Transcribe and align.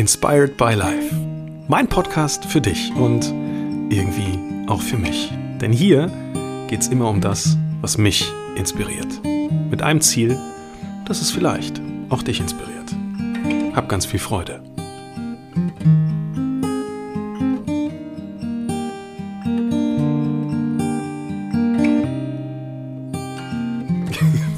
Inspired 0.00 0.56
by 0.56 0.72
Life. 0.72 1.14
Mein 1.68 1.86
Podcast 1.86 2.46
für 2.46 2.62
dich 2.62 2.90
und 2.96 3.22
irgendwie 3.92 4.38
auch 4.66 4.80
für 4.80 4.96
mich. 4.96 5.30
Denn 5.60 5.74
hier 5.74 6.10
geht 6.68 6.80
es 6.80 6.88
immer 6.88 7.10
um 7.10 7.20
das, 7.20 7.58
was 7.82 7.98
mich 7.98 8.32
inspiriert. 8.56 9.22
Mit 9.70 9.82
einem 9.82 10.00
Ziel, 10.00 10.38
dass 11.04 11.20
es 11.20 11.30
vielleicht 11.30 11.82
auch 12.08 12.22
dich 12.22 12.40
inspiriert. 12.40 12.96
Hab 13.76 13.90
ganz 13.90 14.06
viel 14.06 14.18
Freude. 14.20 14.62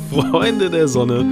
Freunde 0.30 0.70
der 0.70 0.86
Sonne, 0.86 1.26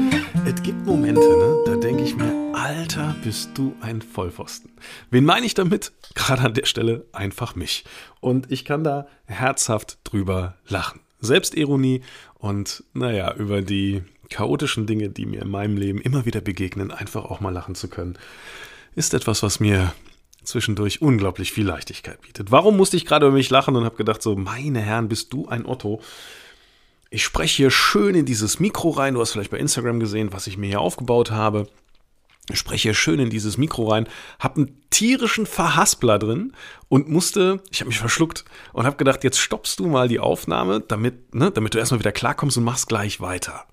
bist 3.23 3.51
du 3.55 3.75
ein 3.81 4.01
Vollpfosten. 4.01 4.73
Wen 5.11 5.25
meine 5.25 5.45
ich 5.45 5.55
damit? 5.55 5.93
Gerade 6.15 6.43
an 6.43 6.55
der 6.55 6.65
Stelle 6.65 7.05
einfach 7.13 7.55
mich. 7.55 7.85
Und 8.21 8.51
ich 8.51 8.65
kann 8.65 8.83
da 8.83 9.07
herzhaft 9.27 9.99
drüber 10.05 10.57
lachen. 10.67 11.01
Selbstironie 11.21 12.03
und, 12.39 12.83
naja, 12.95 13.35
über 13.35 13.61
die 13.61 14.03
chaotischen 14.31 14.87
Dinge, 14.87 15.11
die 15.11 15.27
mir 15.27 15.43
in 15.43 15.51
meinem 15.51 15.77
Leben 15.77 16.01
immer 16.01 16.25
wieder 16.25 16.41
begegnen, 16.41 16.91
einfach 16.91 17.25
auch 17.25 17.41
mal 17.41 17.53
lachen 17.53 17.75
zu 17.75 17.89
können, 17.89 18.19
ist 18.95 19.13
etwas, 19.13 19.43
was 19.43 19.61
mir 19.61 19.93
zwischendurch 20.43 21.03
unglaublich 21.03 21.53
viel 21.53 21.67
Leichtigkeit 21.67 22.23
bietet. 22.23 22.51
Warum 22.51 22.77
musste 22.77 22.97
ich 22.97 23.05
gerade 23.05 23.27
über 23.27 23.35
mich 23.35 23.51
lachen 23.51 23.77
und 23.77 23.85
habe 23.85 23.97
gedacht, 23.97 24.23
so, 24.23 24.35
meine 24.35 24.81
Herren, 24.81 25.09
bist 25.09 25.33
du 25.33 25.47
ein 25.47 25.67
Otto? 25.67 26.01
Ich 27.11 27.25
spreche 27.25 27.57
hier 27.57 27.71
schön 27.71 28.15
in 28.15 28.25
dieses 28.25 28.61
Mikro 28.61 28.91
rein. 28.91 29.15
Du 29.15 29.21
hast 29.21 29.33
vielleicht 29.33 29.51
bei 29.51 29.59
Instagram 29.59 30.01
gesehen, 30.01 30.33
was 30.33 30.47
ich 30.47 30.57
mir 30.57 30.69
hier 30.69 30.81
aufgebaut 30.81 31.31
habe. 31.31 31.69
Spreche 32.57 32.95
schön 32.95 33.21
in 33.21 33.31
dieses 33.31 33.59
Mikro 33.59 33.89
rein, 33.89 34.09
habe 34.39 34.57
einen 34.57 34.91
tierischen 34.91 35.47
Verhaspler 35.47 36.19
drin 36.19 36.53
und 36.89 37.09
musste, 37.09 37.63
ich 37.71 37.81
habe 37.81 37.89
mich 37.89 37.99
verschluckt 37.99 38.45
und 38.73 38.87
habe 38.87 38.97
gedacht, 38.97 39.25
jetzt 39.25 39.39
stoppst 39.39 39.79
du 39.79 39.87
mal 39.87 40.09
die 40.09 40.21
Aufnahme, 40.21 40.81
damit, 40.81 41.35
ne, 41.35 41.51
damit 41.51 41.75
du 41.75 41.79
erstmal 41.79 42.01
wieder 42.01 42.13
klarkommst 42.13 42.57
und 42.57 42.65
machst 42.65 42.89
gleich 42.89 43.21
weiter. 43.21 43.65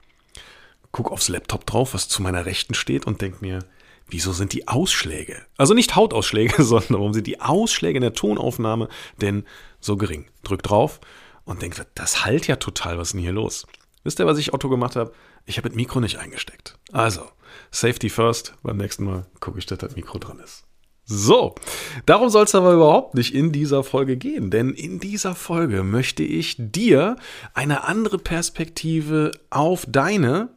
Guck 0.91 1.11
aufs 1.11 1.29
Laptop 1.29 1.65
drauf, 1.65 1.93
was 1.93 2.07
zu 2.07 2.21
meiner 2.21 2.45
Rechten 2.45 2.73
steht 2.73 3.05
und 3.05 3.21
denk 3.21 3.41
mir, 3.41 3.59
wieso 4.07 4.31
sind 4.31 4.53
die 4.53 4.67
Ausschläge, 4.67 5.45
also 5.57 5.73
nicht 5.73 5.95
Hautausschläge, 5.95 6.63
sondern 6.63 6.93
warum 6.93 7.13
sind 7.13 7.27
die 7.27 7.41
Ausschläge 7.41 7.97
in 7.97 8.03
der 8.03 8.13
Tonaufnahme 8.13 8.89
denn 9.21 9.45
so 9.79 9.97
gering? 9.97 10.27
Drück 10.43 10.63
drauf 10.63 10.99
und 11.45 11.61
denkt, 11.61 11.85
das 11.95 12.25
halt 12.25 12.47
ja 12.47 12.57
total, 12.57 12.97
was 12.97 13.09
ist 13.09 13.13
denn 13.13 13.21
hier 13.21 13.31
los? 13.31 13.65
Wisst 14.03 14.19
ihr, 14.19 14.25
was 14.25 14.37
ich 14.37 14.53
Otto 14.53 14.69
gemacht 14.69 14.95
habe? 14.95 15.11
Ich 15.45 15.57
habe 15.57 15.69
das 15.69 15.75
Mikro 15.75 15.99
nicht 15.99 16.17
eingesteckt. 16.17 16.77
Also, 16.91 17.29
Safety 17.71 18.09
first, 18.09 18.53
beim 18.63 18.77
nächsten 18.77 19.05
Mal 19.05 19.25
gucke 19.39 19.59
ich, 19.59 19.65
dass 19.65 19.79
das 19.79 19.95
Mikro 19.95 20.17
dran 20.17 20.39
ist. 20.39 20.65
So, 21.09 21.55
darum 22.05 22.29
soll 22.29 22.43
es 22.43 22.53
aber 22.53 22.73
überhaupt 22.73 23.15
nicht 23.15 23.33
in 23.33 23.53
dieser 23.53 23.83
Folge 23.83 24.17
gehen, 24.17 24.51
denn 24.51 24.73
in 24.73 24.99
dieser 24.99 25.35
Folge 25.35 25.83
möchte 25.83 26.23
ich 26.23 26.55
dir 26.59 27.15
eine 27.53 27.85
andere 27.85 28.17
Perspektive 28.17 29.31
auf 29.49 29.85
deine, 29.87 30.49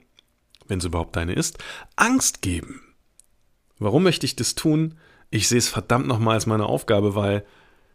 wenn 0.66 0.80
es 0.80 0.84
überhaupt 0.84 1.14
deine 1.14 1.34
ist, 1.34 1.58
Angst 1.94 2.42
geben. 2.42 2.80
Warum 3.78 4.02
möchte 4.02 4.26
ich 4.26 4.34
das 4.34 4.56
tun? 4.56 4.98
Ich 5.30 5.46
sehe 5.46 5.58
es 5.58 5.68
verdammt 5.68 6.08
nochmal 6.08 6.34
als 6.34 6.46
meine 6.46 6.66
Aufgabe, 6.66 7.14
weil 7.14 7.44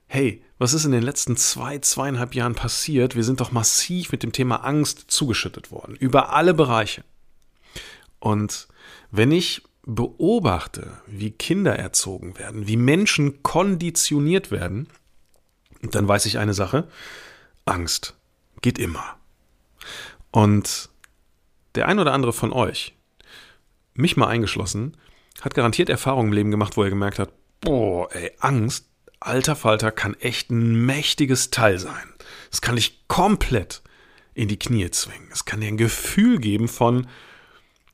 hey, 0.08 0.44
was 0.58 0.74
ist 0.74 0.86
in 0.86 0.92
den 0.92 1.04
letzten 1.04 1.36
zwei, 1.36 1.80
zweieinhalb 1.80 2.36
Jahren 2.36 2.56
passiert? 2.56 3.16
Wir 3.16 3.24
sind 3.24 3.42
doch 3.42 3.52
massiv 3.52 4.12
mit 4.12 4.24
dem 4.24 4.32
Thema 4.32 4.64
Angst 4.64 5.06
zugeschüttet 5.12 5.72
worden, 5.72 5.96
über 5.96 6.34
alle 6.34 6.54
Bereiche. 6.54 7.04
Und 8.20 8.68
wenn 9.18 9.32
ich 9.32 9.64
beobachte, 9.86 10.92
wie 11.06 11.32
Kinder 11.32 11.78
erzogen 11.78 12.38
werden, 12.38 12.68
wie 12.68 12.78
Menschen 12.78 13.44
konditioniert 13.44 14.52
werden, 14.52 14.88
dann 15.82 16.08
weiß 16.08 16.26
ich 16.26 16.40
eine 16.40 16.54
Sache, 16.54 16.88
Angst 17.66 18.16
geht 18.62 18.80
immer. 18.80 19.18
Und 20.32 20.90
der 21.76 21.88
ein 21.88 22.00
oder 22.00 22.14
andere 22.14 22.34
von 22.34 22.52
euch, 22.52 22.96
mich 23.94 24.18
mal 24.18 24.28
eingeschlossen, 24.28 24.98
hat 25.42 25.54
garantiert 25.54 25.90
Erfahrungen 25.90 26.30
im 26.30 26.34
Leben 26.34 26.52
gemacht, 26.52 26.78
wo 26.78 26.84
er 26.84 26.90
gemerkt 26.90 27.20
hat, 27.20 27.32
boah, 27.62 28.14
ey, 28.14 28.32
Angst, 28.40 28.88
alter 29.20 29.56
Falter 29.56 29.92
kann 29.92 30.16
echt 30.16 30.50
ein 30.50 30.86
mächtiges 30.86 31.52
Teil 31.52 31.78
sein. 31.78 32.14
Es 32.52 32.62
kann 32.62 32.76
dich 32.76 33.08
komplett 33.08 33.82
in 34.34 34.48
die 34.48 34.60
Knie 34.60 34.90
zwingen. 34.92 35.30
Es 35.32 35.46
kann 35.46 35.62
dir 35.62 35.68
ein 35.68 35.78
Gefühl 35.78 36.40
geben 36.40 36.68
von, 36.68 37.08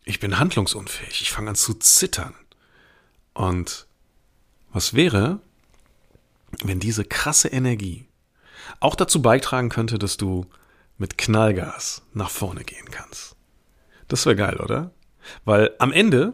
ich 0.04 0.20
bin 0.20 0.40
handlungsunfähig, 0.40 1.22
ich 1.22 1.32
fange 1.32 1.50
an 1.50 1.56
zu 1.56 1.74
zittern. 1.76 2.36
Und 3.34 3.88
was 4.72 4.94
wäre, 4.94 5.40
wenn 6.64 6.80
diese 6.80 7.06
krasse 7.06 7.50
Energie 7.50 8.06
auch 8.80 8.96
dazu 8.96 9.22
beitragen 9.22 9.70
könnte, 9.70 10.00
dass 10.00 10.18
du 10.18 10.46
mit 10.98 11.18
Knallgas 11.18 12.04
nach 12.14 12.30
vorne 12.30 12.64
gehen 12.64 12.90
kannst? 12.92 13.36
Das 14.08 14.26
wäre 14.26 14.36
geil, 14.36 14.58
oder? 14.58 14.92
Weil 15.46 15.72
am 15.80 15.92
Ende 15.92 16.34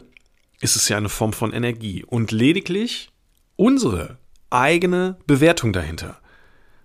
ist 0.60 0.76
es 0.76 0.88
ja 0.88 0.96
eine 0.96 1.08
Form 1.08 1.32
von 1.32 1.52
Energie 1.52 2.04
und 2.04 2.32
lediglich 2.32 3.10
unsere 3.56 4.18
eigene 4.50 5.18
Bewertung 5.26 5.72
dahinter 5.72 6.20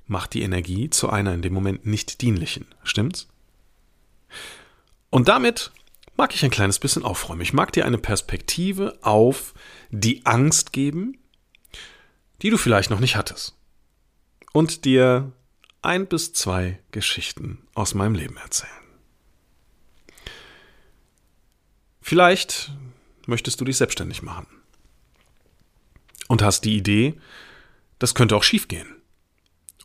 macht 0.06 0.34
die 0.34 0.42
Energie 0.42 0.90
zu 0.90 1.10
einer 1.10 1.34
in 1.34 1.42
dem 1.42 1.54
Moment 1.54 1.86
nicht 1.86 2.22
dienlichen. 2.22 2.68
Stimmt's? 2.84 3.28
Und 5.10 5.28
damit 5.28 5.72
mag 6.16 6.34
ich 6.34 6.44
ein 6.44 6.52
kleines 6.52 6.80
bisschen 6.80 7.04
aufräumen. 7.04 7.42
Ich 7.42 7.54
mag 7.54 7.72
dir 7.72 7.86
eine 7.86 7.98
Perspektive 7.98 8.98
auf 9.02 9.54
die 9.90 10.26
Angst 10.26 10.74
geben, 10.74 11.18
die 12.42 12.50
du 12.50 12.58
vielleicht 12.58 12.90
noch 12.90 13.00
nicht 13.00 13.16
hattest. 13.16 13.56
Und 14.52 14.86
dir 14.86 15.32
ein 15.82 16.08
bis 16.08 16.34
zwei 16.34 16.80
Geschichten 16.92 17.68
aus 17.74 17.94
meinem 17.94 18.16
Leben 18.16 18.38
erzählen. 18.38 18.72
Vielleicht 22.02 22.72
möchtest 23.26 23.60
du 23.60 23.66
dich 23.66 23.78
selbstständig 23.78 24.22
machen 24.22 24.48
und 26.28 26.42
hast 26.42 26.66
die 26.66 26.78
Idee, 26.78 27.20
das 28.00 28.16
könnte 28.16 28.36
auch 28.36 28.44
schiefgehen. 28.44 29.02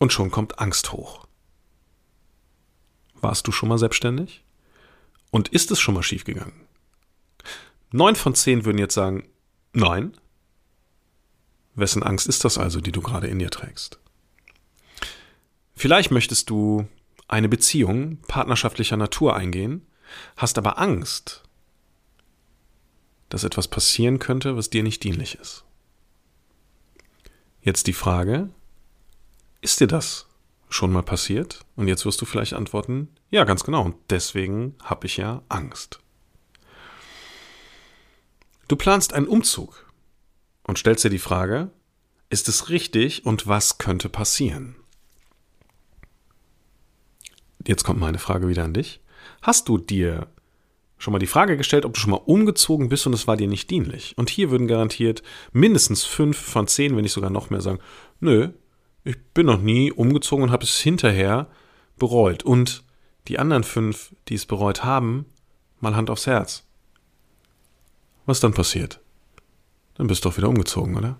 Und 0.00 0.12
schon 0.12 0.30
kommt 0.30 0.60
Angst 0.60 0.92
hoch. 0.92 1.26
Warst 3.14 3.46
du 3.46 3.52
schon 3.52 3.68
mal 3.68 3.78
selbstständig? 3.78 4.44
Und 5.30 5.48
ist 5.48 5.70
es 5.70 5.80
schon 5.80 5.94
mal 5.94 6.02
schiefgegangen? 6.02 6.68
Neun 7.90 8.16
von 8.16 8.34
zehn 8.34 8.64
würden 8.64 8.78
jetzt 8.78 8.94
sagen, 8.94 9.28
nein. 9.72 10.16
Wessen 11.74 12.02
Angst 12.02 12.26
ist 12.26 12.44
das 12.44 12.58
also, 12.58 12.80
die 12.80 12.92
du 12.92 13.00
gerade 13.00 13.28
in 13.28 13.38
dir 13.38 13.50
trägst? 13.50 13.98
Vielleicht 15.74 16.10
möchtest 16.10 16.50
du 16.50 16.88
eine 17.28 17.48
Beziehung 17.48 18.18
partnerschaftlicher 18.26 18.96
Natur 18.96 19.36
eingehen, 19.36 19.86
hast 20.36 20.58
aber 20.58 20.78
Angst, 20.78 21.44
dass 23.28 23.44
etwas 23.44 23.68
passieren 23.68 24.18
könnte, 24.18 24.56
was 24.56 24.70
dir 24.70 24.82
nicht 24.82 25.04
dienlich 25.04 25.36
ist. 25.36 25.64
Jetzt 27.60 27.86
die 27.86 27.92
Frage, 27.92 28.48
ist 29.60 29.80
dir 29.80 29.86
das 29.86 30.27
schon 30.68 30.92
mal 30.92 31.02
passiert? 31.02 31.60
Und 31.76 31.88
jetzt 31.88 32.04
wirst 32.04 32.20
du 32.20 32.24
vielleicht 32.24 32.54
antworten, 32.54 33.08
ja, 33.30 33.44
ganz 33.44 33.64
genau. 33.64 33.82
Und 33.84 33.96
deswegen 34.10 34.74
habe 34.82 35.06
ich 35.06 35.16
ja 35.16 35.42
Angst. 35.48 36.00
Du 38.68 38.76
planst 38.76 39.14
einen 39.14 39.26
Umzug 39.26 39.86
und 40.64 40.78
stellst 40.78 41.04
dir 41.04 41.10
die 41.10 41.18
Frage, 41.18 41.70
ist 42.30 42.48
es 42.48 42.68
richtig 42.68 43.24
und 43.24 43.46
was 43.46 43.78
könnte 43.78 44.08
passieren? 44.08 44.76
Jetzt 47.66 47.84
kommt 47.84 48.00
meine 48.00 48.18
Frage 48.18 48.48
wieder 48.48 48.64
an 48.64 48.74
dich. 48.74 49.00
Hast 49.42 49.68
du 49.68 49.78
dir 49.78 50.28
schon 50.98 51.12
mal 51.12 51.18
die 51.18 51.26
Frage 51.26 51.56
gestellt, 51.56 51.84
ob 51.84 51.94
du 51.94 52.00
schon 52.00 52.10
mal 52.10 52.16
umgezogen 52.16 52.88
bist 52.88 53.06
und 53.06 53.12
es 53.12 53.26
war 53.26 53.36
dir 53.36 53.48
nicht 53.48 53.70
dienlich. 53.70 54.14
Und 54.16 54.30
hier 54.30 54.50
würden 54.50 54.66
garantiert 54.66 55.22
mindestens 55.52 56.04
fünf 56.04 56.36
von 56.36 56.66
zehn, 56.66 56.96
wenn 56.96 57.02
nicht 57.02 57.12
sogar 57.12 57.30
noch 57.30 57.50
mehr, 57.50 57.60
sagen, 57.60 57.78
nö, 58.20 58.50
ich 59.08 59.18
bin 59.32 59.46
noch 59.46 59.60
nie 59.60 59.90
umgezogen 59.90 60.44
und 60.44 60.50
habe 60.50 60.64
es 60.64 60.78
hinterher 60.78 61.46
bereut. 61.96 62.42
Und 62.42 62.84
die 63.26 63.38
anderen 63.38 63.64
fünf, 63.64 64.14
die 64.28 64.34
es 64.34 64.46
bereut 64.46 64.84
haben, 64.84 65.26
mal 65.80 65.96
Hand 65.96 66.10
aufs 66.10 66.26
Herz. 66.26 66.64
Was 68.26 68.40
dann 68.40 68.52
passiert? 68.52 69.00
Dann 69.94 70.06
bist 70.06 70.24
du 70.24 70.28
doch 70.28 70.36
wieder 70.36 70.48
umgezogen, 70.48 70.96
oder? 70.96 71.18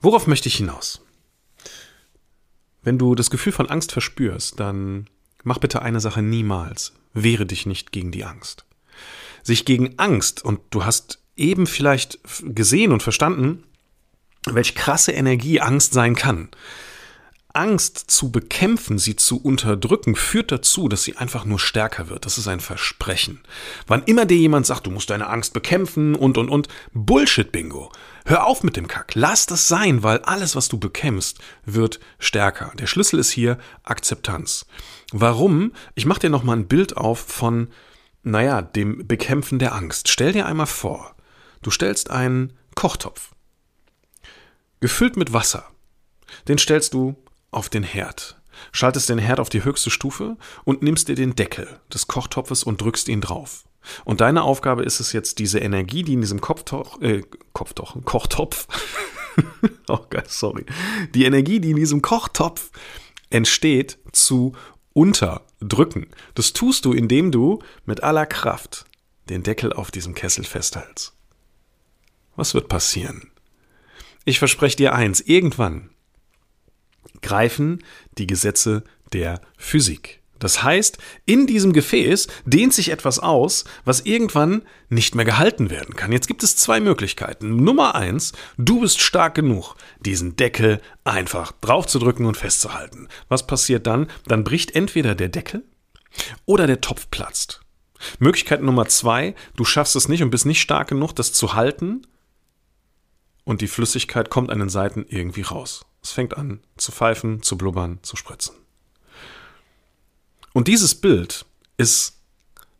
Worauf 0.00 0.26
möchte 0.26 0.48
ich 0.48 0.56
hinaus? 0.56 1.02
Wenn 2.82 2.98
du 2.98 3.14
das 3.14 3.30
Gefühl 3.30 3.52
von 3.52 3.68
Angst 3.68 3.92
verspürst, 3.92 4.60
dann 4.60 5.08
mach 5.42 5.58
bitte 5.58 5.82
eine 5.82 6.00
Sache 6.00 6.22
niemals 6.22 6.92
wehre 7.14 7.46
dich 7.46 7.66
nicht 7.66 7.92
gegen 7.92 8.12
die 8.12 8.24
Angst. 8.24 8.66
Sich 9.42 9.64
gegen 9.64 9.98
Angst, 9.98 10.44
und 10.44 10.60
du 10.70 10.84
hast 10.84 11.22
eben 11.36 11.66
vielleicht 11.66 12.18
gesehen 12.42 12.92
und 12.92 13.02
verstanden, 13.02 13.64
welch 14.46 14.74
krasse 14.74 15.12
Energie 15.12 15.60
Angst 15.60 15.92
sein 15.92 16.14
kann. 16.14 16.48
Angst 17.56 18.10
zu 18.10 18.30
bekämpfen, 18.30 18.98
sie 18.98 19.16
zu 19.16 19.40
unterdrücken, 19.40 20.14
führt 20.14 20.52
dazu, 20.52 20.88
dass 20.88 21.04
sie 21.04 21.16
einfach 21.16 21.46
nur 21.46 21.58
stärker 21.58 22.10
wird. 22.10 22.26
Das 22.26 22.36
ist 22.36 22.48
ein 22.48 22.60
Versprechen. 22.60 23.40
Wann 23.86 24.02
immer 24.04 24.26
dir 24.26 24.36
jemand 24.36 24.66
sagt, 24.66 24.86
du 24.86 24.90
musst 24.90 25.08
deine 25.08 25.28
Angst 25.28 25.54
bekämpfen 25.54 26.14
und, 26.14 26.36
und, 26.36 26.50
und, 26.50 26.68
Bullshit-Bingo. 26.92 27.90
Hör 28.26 28.46
auf 28.46 28.62
mit 28.62 28.76
dem 28.76 28.88
Kack. 28.88 29.14
Lass 29.14 29.46
das 29.46 29.68
sein, 29.68 30.02
weil 30.02 30.18
alles, 30.18 30.54
was 30.54 30.68
du 30.68 30.78
bekämpfst, 30.78 31.38
wird 31.64 31.98
stärker. 32.18 32.72
Der 32.78 32.86
Schlüssel 32.86 33.18
ist 33.18 33.30
hier 33.30 33.56
Akzeptanz. 33.84 34.66
Warum? 35.12 35.72
Ich 35.94 36.04
mache 36.04 36.20
dir 36.20 36.30
nochmal 36.30 36.58
ein 36.58 36.68
Bild 36.68 36.96
auf 36.98 37.20
von, 37.20 37.68
naja, 38.22 38.60
dem 38.60 39.06
Bekämpfen 39.06 39.58
der 39.58 39.74
Angst. 39.74 40.08
Stell 40.08 40.32
dir 40.32 40.44
einmal 40.44 40.66
vor, 40.66 41.14
du 41.62 41.70
stellst 41.70 42.10
einen 42.10 42.52
Kochtopf, 42.74 43.30
gefüllt 44.80 45.16
mit 45.16 45.32
Wasser. 45.32 45.64
Den 46.48 46.58
stellst 46.58 46.94
du 46.94 47.16
auf 47.50 47.68
den 47.68 47.82
Herd. 47.82 48.40
Schaltest 48.72 49.08
den 49.08 49.18
Herd 49.18 49.40
auf 49.40 49.48
die 49.48 49.64
höchste 49.64 49.90
Stufe 49.90 50.36
und 50.64 50.82
nimmst 50.82 51.08
dir 51.08 51.14
den 51.14 51.34
Deckel 51.34 51.80
des 51.92 52.06
Kochtopfes 52.06 52.62
und 52.62 52.80
drückst 52.80 53.08
ihn 53.08 53.20
drauf. 53.20 53.64
Und 54.04 54.20
deine 54.20 54.42
Aufgabe 54.42 54.82
ist 54.82 55.00
es 55.00 55.12
jetzt, 55.12 55.38
diese 55.38 55.58
Energie, 55.58 56.02
die 56.02 56.14
in 56.14 56.20
diesem 56.20 56.40
Kopftoch, 56.40 57.00
äh, 57.00 57.22
Kopftoch, 57.52 57.96
Kochtopf, 58.04 58.66
oh 59.88 60.00
Gott, 60.10 60.30
sorry, 60.30 60.64
die 61.14 61.24
Energie, 61.24 61.60
die 61.60 61.70
in 61.70 61.76
diesem 61.76 62.02
Kochtopf 62.02 62.70
entsteht, 63.30 63.98
zu 64.12 64.52
unterdrücken. 64.92 66.08
Das 66.34 66.52
tust 66.52 66.84
du, 66.84 66.92
indem 66.92 67.30
du 67.30 67.60
mit 67.84 68.02
aller 68.02 68.26
Kraft 68.26 68.86
den 69.28 69.42
Deckel 69.42 69.72
auf 69.72 69.90
diesem 69.90 70.14
Kessel 70.14 70.44
festhältst. 70.44 71.12
Was 72.34 72.54
wird 72.54 72.68
passieren? 72.68 73.30
Ich 74.28 74.40
verspreche 74.40 74.76
dir 74.76 74.92
eins, 74.92 75.20
irgendwann 75.20 75.90
greifen 77.22 77.84
die 78.18 78.26
Gesetze 78.26 78.82
der 79.12 79.40
Physik. 79.56 80.20
Das 80.40 80.64
heißt, 80.64 80.98
in 81.26 81.46
diesem 81.46 81.72
Gefäß 81.72 82.26
dehnt 82.44 82.74
sich 82.74 82.90
etwas 82.90 83.20
aus, 83.20 83.64
was 83.84 84.00
irgendwann 84.00 84.62
nicht 84.88 85.14
mehr 85.14 85.24
gehalten 85.24 85.70
werden 85.70 85.94
kann. 85.94 86.10
Jetzt 86.10 86.26
gibt 86.26 86.42
es 86.42 86.56
zwei 86.56 86.80
Möglichkeiten. 86.80 87.62
Nummer 87.62 87.94
eins, 87.94 88.32
du 88.58 88.80
bist 88.80 89.00
stark 89.00 89.36
genug, 89.36 89.76
diesen 90.00 90.34
Deckel 90.34 90.80
einfach 91.04 91.52
draufzudrücken 91.60 92.26
und 92.26 92.36
festzuhalten. 92.36 93.06
Was 93.28 93.46
passiert 93.46 93.86
dann? 93.86 94.08
Dann 94.26 94.42
bricht 94.42 94.74
entweder 94.74 95.14
der 95.14 95.28
Deckel 95.28 95.62
oder 96.46 96.66
der 96.66 96.80
Topf 96.80 97.10
platzt. 97.12 97.60
Möglichkeit 98.18 98.60
Nummer 98.60 98.88
zwei, 98.88 99.36
du 99.54 99.64
schaffst 99.64 99.94
es 99.94 100.08
nicht 100.08 100.24
und 100.24 100.30
bist 100.30 100.46
nicht 100.46 100.60
stark 100.60 100.88
genug, 100.88 101.12
das 101.12 101.32
zu 101.32 101.54
halten 101.54 102.02
und 103.46 103.62
die 103.62 103.68
Flüssigkeit 103.68 104.28
kommt 104.28 104.50
an 104.50 104.58
den 104.58 104.68
Seiten 104.68 105.06
irgendwie 105.08 105.42
raus. 105.42 105.86
Es 106.02 106.10
fängt 106.10 106.36
an 106.36 106.60
zu 106.76 106.92
pfeifen, 106.92 107.42
zu 107.42 107.56
blubbern, 107.56 108.00
zu 108.02 108.16
spritzen. 108.16 108.54
Und 110.52 110.68
dieses 110.68 110.94
Bild 110.94 111.46
ist 111.78 112.18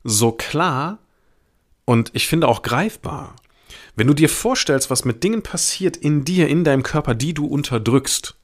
so 0.05 0.33
klar 0.33 0.99
und 1.85 2.11
ich 2.15 2.27
finde 2.27 2.49
auch 2.49 2.63
greifbar. 2.63 3.37
Wenn 3.95 4.09
du 4.09 4.15
dir 4.15 4.29
vorstellst, 4.29 4.91
was 4.91 5.05
mit 5.05 5.25
Dingen 5.25 5.43
passiert 5.43 5.97
in 5.97 6.25
dir, 6.25 6.49
in 6.49 6.65
deinem 6.65 6.83
Körper, 6.83 7.15
die 7.15 7.33
du 7.33 7.47
unterdrückst, 7.47 8.35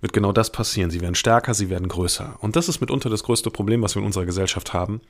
wird 0.00 0.12
genau 0.12 0.32
das 0.32 0.52
passieren. 0.52 0.90
Sie 0.90 1.00
werden 1.00 1.14
stärker, 1.14 1.54
sie 1.54 1.70
werden 1.70 1.88
größer. 1.88 2.36
Und 2.40 2.54
das 2.54 2.68
ist 2.68 2.80
mitunter 2.80 3.10
das 3.10 3.24
größte 3.24 3.50
Problem, 3.50 3.82
was 3.82 3.96
wir 3.96 4.00
in 4.00 4.06
unserer 4.06 4.26
Gesellschaft 4.26 4.72
haben. 4.74 5.00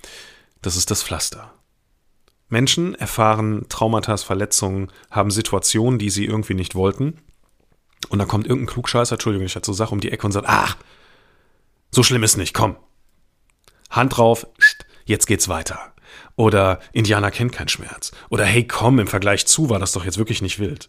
Das 0.63 0.77
ist 0.77 0.91
das 0.91 1.03
Pflaster. 1.03 1.53
Menschen 2.49 2.95
erfahren 2.95 3.67
Traumata, 3.69 4.17
Verletzungen, 4.17 4.91
haben 5.11 5.31
Situationen, 5.31 5.99
die 5.99 6.11
sie 6.11 6.25
irgendwie 6.25 6.55
nicht 6.55 6.75
wollten 6.75 7.19
und 8.09 8.19
dann 8.19 8.29
kommt 8.29 8.47
irgendein 8.47 8.73
Klugscheißer, 8.73 9.15
Entschuldigung, 9.15 9.47
ich 9.47 9.57
hatte 9.57 9.67
so 9.67 9.73
Sache 9.73 9.93
um 9.93 10.01
die 10.01 10.11
Ecke 10.11 10.27
und 10.27 10.33
sagt, 10.33 10.47
ach, 10.49 10.77
so 11.91 12.03
schlimm 12.03 12.23
ist 12.23 12.37
nicht, 12.37 12.55
komm. 12.55 12.77
Hand 13.91 14.17
drauf, 14.17 14.47
jetzt 15.05 15.27
geht's 15.27 15.49
weiter. 15.49 15.93
Oder 16.37 16.81
Indianer 16.93 17.31
kennt 17.31 17.53
keinen 17.53 17.69
Schmerz. 17.69 18.13
Oder 18.31 18.45
hey, 18.45 18.67
komm, 18.67 18.99
im 18.99 19.09
Vergleich 19.09 19.47
zu 19.47 19.71
war 19.71 19.79
das 19.79 19.93
doch 19.93 20.05
jetzt 20.05 20.19
wirklich 20.19 20.43
nicht 20.43 20.59
wild. 20.59 20.89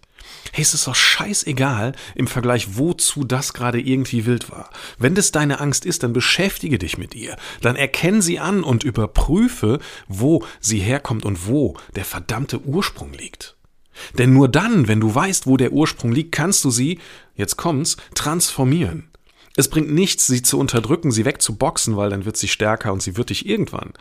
Hey, 0.52 0.64
es 0.64 0.74
ist 0.74 0.88
doch 0.88 0.96
scheißegal 0.96 1.94
im 2.16 2.28
Vergleich, 2.28 2.78
wozu 2.78 3.24
das 3.24 3.54
gerade 3.54 3.80
irgendwie 3.80 4.26
wild 4.26 4.52
war. 4.52 4.70
Wenn 4.98 5.16
das 5.16 5.32
deine 5.32 5.60
Angst 5.60 5.86
ist, 5.86 6.04
dann 6.04 6.14
beschäftige 6.14 6.80
dich 6.80 6.98
mit 6.98 7.16
ihr. 7.16 7.38
Dann 7.62 7.76
erkenn 7.76 8.22
sie 8.22 8.40
an 8.40 8.64
und 8.64 8.84
überprüfe, 8.84 9.80
wo 10.08 10.44
sie 10.60 10.80
herkommt 10.80 11.26
und 11.26 11.48
wo 11.48 11.78
der 11.96 12.06
verdammte 12.06 12.62
Ursprung 12.62 13.14
liegt. 13.14 13.56
Denn 14.18 14.34
nur 14.34 14.48
dann, 14.48 14.88
wenn 14.88 15.02
du 15.02 15.14
weißt, 15.14 15.46
wo 15.46 15.58
der 15.58 15.74
Ursprung 15.74 16.12
liegt, 16.12 16.32
kannst 16.32 16.64
du 16.64 16.72
sie, 16.72 17.00
jetzt 17.36 17.58
kommt's, 17.58 17.98
transformieren. 18.16 19.10
Es 19.56 19.70
bringt 19.70 19.92
nichts, 19.92 20.28
sie 20.28 20.42
zu 20.42 20.58
unterdrücken, 20.58 21.12
sie 21.12 21.26
wegzuboxen, 21.26 21.98
weil 21.98 22.10
dann 22.10 22.26
wird 22.26 22.38
sie 22.38 22.48
stärker 22.48 22.94
und 22.94 23.02
sie 23.02 23.18
wird 23.18 23.30
dich 23.30 23.46
irgendwann, 23.46 23.94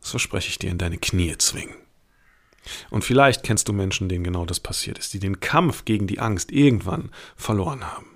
das 0.00 0.10
verspreche 0.10 0.48
ich 0.48 0.58
dir, 0.58 0.70
in 0.70 0.78
deine 0.78 0.98
Knie 0.98 1.36
zwingen. 1.38 1.74
Und 2.90 3.04
vielleicht 3.04 3.42
kennst 3.42 3.68
du 3.68 3.72
Menschen, 3.72 4.08
denen 4.08 4.24
genau 4.24 4.44
das 4.46 4.60
passiert 4.60 4.98
ist, 4.98 5.12
die 5.12 5.18
den 5.18 5.40
Kampf 5.40 5.84
gegen 5.84 6.06
die 6.06 6.18
Angst 6.18 6.52
irgendwann 6.52 7.10
verloren 7.36 7.84
haben. 7.84 8.06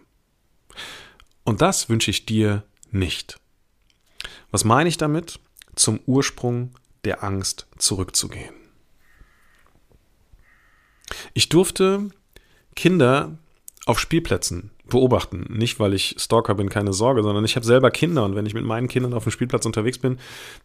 Und 1.45 1.63
das 1.63 1.89
wünsche 1.89 2.11
ich 2.11 2.27
dir 2.27 2.65
nicht. 2.91 3.39
Was 4.51 4.65
meine 4.65 4.89
ich 4.89 4.97
damit? 4.97 5.41
Zum 5.75 6.01
Ursprung 6.07 6.73
der 7.05 7.23
Angst 7.23 7.67
zurückzugehen. 7.79 8.55
Ich 11.35 11.49
durfte 11.49 12.11
Kinder 12.75 13.39
auf 13.87 13.99
Spielplätzen 13.99 14.71
beobachten. 14.89 15.47
Nicht, 15.49 15.81
weil 15.81 15.95
ich 15.95 16.17
Stalker 16.19 16.55
bin, 16.55 16.69
keine 16.69 16.93
Sorge, 16.93 17.23
sondern 17.23 17.45
ich 17.45 17.57
habe 17.57 17.67
selber 17.67 17.91
Kinder 17.91 18.25
und 18.25 18.35
wenn 18.35 18.47
ich 18.47 18.55
mit 18.55 18.65
meinen 18.65 18.89
Kindern 18.89 19.15
auf 19.15 19.25
dem 19.25 19.33
Spielplatz 19.33 19.67
unterwegs 19.67 19.99
bin, 19.99 20.19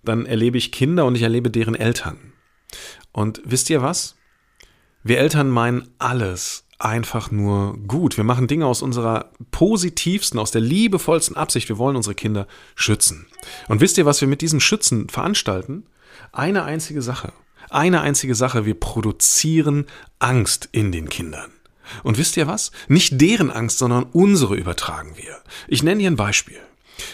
dann 0.03 0.25
erlebe 0.25 0.57
ich 0.57 0.71
Kinder 0.71 1.05
und 1.05 1.15
ich 1.15 1.21
erlebe 1.21 1.49
deren 1.49 1.75
Eltern. 1.75 2.33
Und 3.13 3.41
wisst 3.45 3.69
ihr 3.69 3.81
was? 3.81 4.15
Wir 5.03 5.19
Eltern 5.19 5.49
meinen 5.49 5.89
alles 5.99 6.65
einfach 6.79 7.31
nur 7.31 7.77
gut. 7.87 8.17
Wir 8.17 8.25
machen 8.25 8.47
Dinge 8.47 8.65
aus 8.65 8.81
unserer 8.81 9.31
positivsten, 9.51 10.39
aus 10.39 10.51
der 10.51 10.61
liebevollsten 10.61 11.37
Absicht. 11.37 11.69
Wir 11.69 11.77
wollen 11.77 11.95
unsere 11.95 12.15
Kinder 12.15 12.47
schützen. 12.75 13.27
Und 13.69 13.79
wisst 13.79 13.97
ihr, 13.97 14.05
was 14.05 14.19
wir 14.19 14.27
mit 14.27 14.41
diesen 14.41 14.59
Schützen 14.59 15.07
veranstalten? 15.07 15.85
Eine 16.33 16.63
einzige 16.63 17.01
Sache 17.01 17.31
eine 17.73 18.01
einzige 18.01 18.35
Sache, 18.35 18.65
wir 18.65 18.79
produzieren 18.79 19.85
Angst 20.19 20.69
in 20.71 20.91
den 20.91 21.09
Kindern. 21.09 21.51
Und 22.03 22.17
wisst 22.17 22.37
ihr 22.37 22.47
was? 22.47 22.71
Nicht 22.87 23.19
deren 23.19 23.51
Angst, 23.51 23.79
sondern 23.79 24.05
unsere 24.13 24.55
übertragen 24.55 25.17
wir. 25.17 25.41
Ich 25.67 25.83
nenne 25.83 26.01
dir 26.01 26.09
ein 26.09 26.15
Beispiel. 26.15 26.59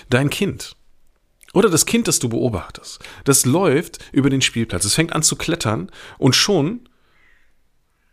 Dein 0.09 0.29
Kind 0.29 0.75
oder 1.53 1.69
das 1.69 1.85
Kind, 1.85 2.07
das 2.07 2.19
du 2.19 2.29
beobachtest, 2.29 2.99
das 3.23 3.45
läuft 3.45 3.99
über 4.11 4.29
den 4.29 4.41
Spielplatz. 4.41 4.85
Es 4.85 4.95
fängt 4.95 5.13
an 5.13 5.23
zu 5.23 5.35
klettern 5.35 5.91
und 6.17 6.35
schon 6.35 6.87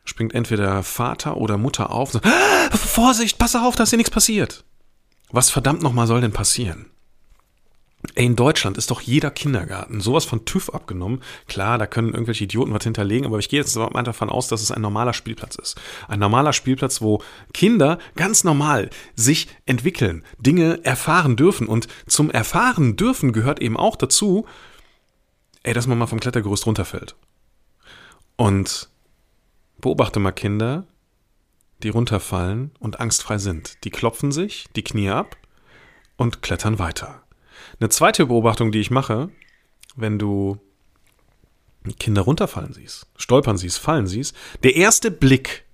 springt 0.05 0.35
entweder 0.35 0.83
Vater 0.83 1.37
oder 1.37 1.59
Mutter 1.59 1.91
auf 1.91 2.13
sagt, 2.13 2.27
ah, 2.27 2.77
Vorsicht, 2.77 3.39
pass 3.39 3.57
auf, 3.57 3.77
dass 3.77 3.91
dir 3.91 3.97
nichts 3.97 4.11
passiert. 4.11 4.65
Was 5.31 5.51
verdammt 5.51 5.83
nochmal 5.83 6.07
soll 6.07 6.21
denn 6.21 6.33
passieren? 6.33 6.91
Ey, 8.15 8.27
in 8.27 8.37
Deutschland 8.37 8.79
ist 8.79 8.91
doch 8.91 9.01
jeder 9.01 9.31
Kindergarten 9.31 10.01
sowas 10.01 10.25
von 10.25 10.45
TÜV 10.45 10.71
abgenommen. 10.71 11.23
Klar, 11.49 11.79
da 11.79 11.87
können 11.87 12.13
irgendwelche 12.13 12.45
Idioten 12.45 12.73
was 12.73 12.85
hinterlegen, 12.85 13.27
aber 13.27 13.39
ich 13.39 13.49
gehe 13.49 13.61
jetzt 13.61 13.77
mal 13.77 14.03
davon 14.03 14.31
aus, 14.31 14.49
dass 14.49 14.63
es 14.63 14.71
ein 14.71 14.83
normaler 14.83 15.13
Spielplatz 15.13 15.57
ist. 15.57 15.81
Ein 16.09 16.21
normaler 16.21 16.53
Spielplatz, 16.53 17.03
wo 17.03 17.23
Kinder 17.53 17.99
ganz 18.15 18.45
normal 18.45 18.91
sich 19.15 19.49
entwickeln, 19.67 20.25
Dinge 20.39 20.85
erfahren 20.85 21.37
dürfen. 21.37 21.67
Und 21.67 21.89
zum 22.07 22.31
Erfahren 22.31 22.97
dürfen 22.97 23.33
gehört 23.33 23.61
eben 23.61 23.77
auch 23.77 23.97
dazu, 23.97 24.47
ey, 25.63 25.75
dass 25.75 25.87
man 25.87 25.99
mal 25.99 26.07
vom 26.07 26.21
Klettergerüst 26.21 26.67
runterfällt. 26.67 27.17
Und 28.37 28.89
beobachte 29.79 30.21
mal 30.21 30.33
Kinder, 30.33 30.87
die 31.83 31.89
runterfallen 31.89 32.71
und 32.79 33.01
angstfrei 33.01 33.39
sind. 33.39 33.85
Die 33.85 33.91
klopfen 33.91 34.33
sich 34.33 34.67
die 34.77 34.85
Knie 34.85 35.11
ab 35.11 35.37
und 36.17 36.43
klettern 36.43 36.79
weiter. 36.79 37.26
Eine 37.79 37.89
zweite 37.89 38.27
Beobachtung, 38.27 38.73
die 38.73 38.81
ich 38.81 38.91
mache, 38.91 39.31
wenn 39.97 40.19
du 40.19 40.59
Kinder 41.99 42.23
runterfallen 42.23 42.73
siehst, 42.73 43.07
stolpern 43.17 43.59
siehst, 43.59 43.79
fallen 43.79 44.07
siehst, 44.07 44.35
der 44.63 44.77
erste 44.77 45.11
Blick 45.11 45.65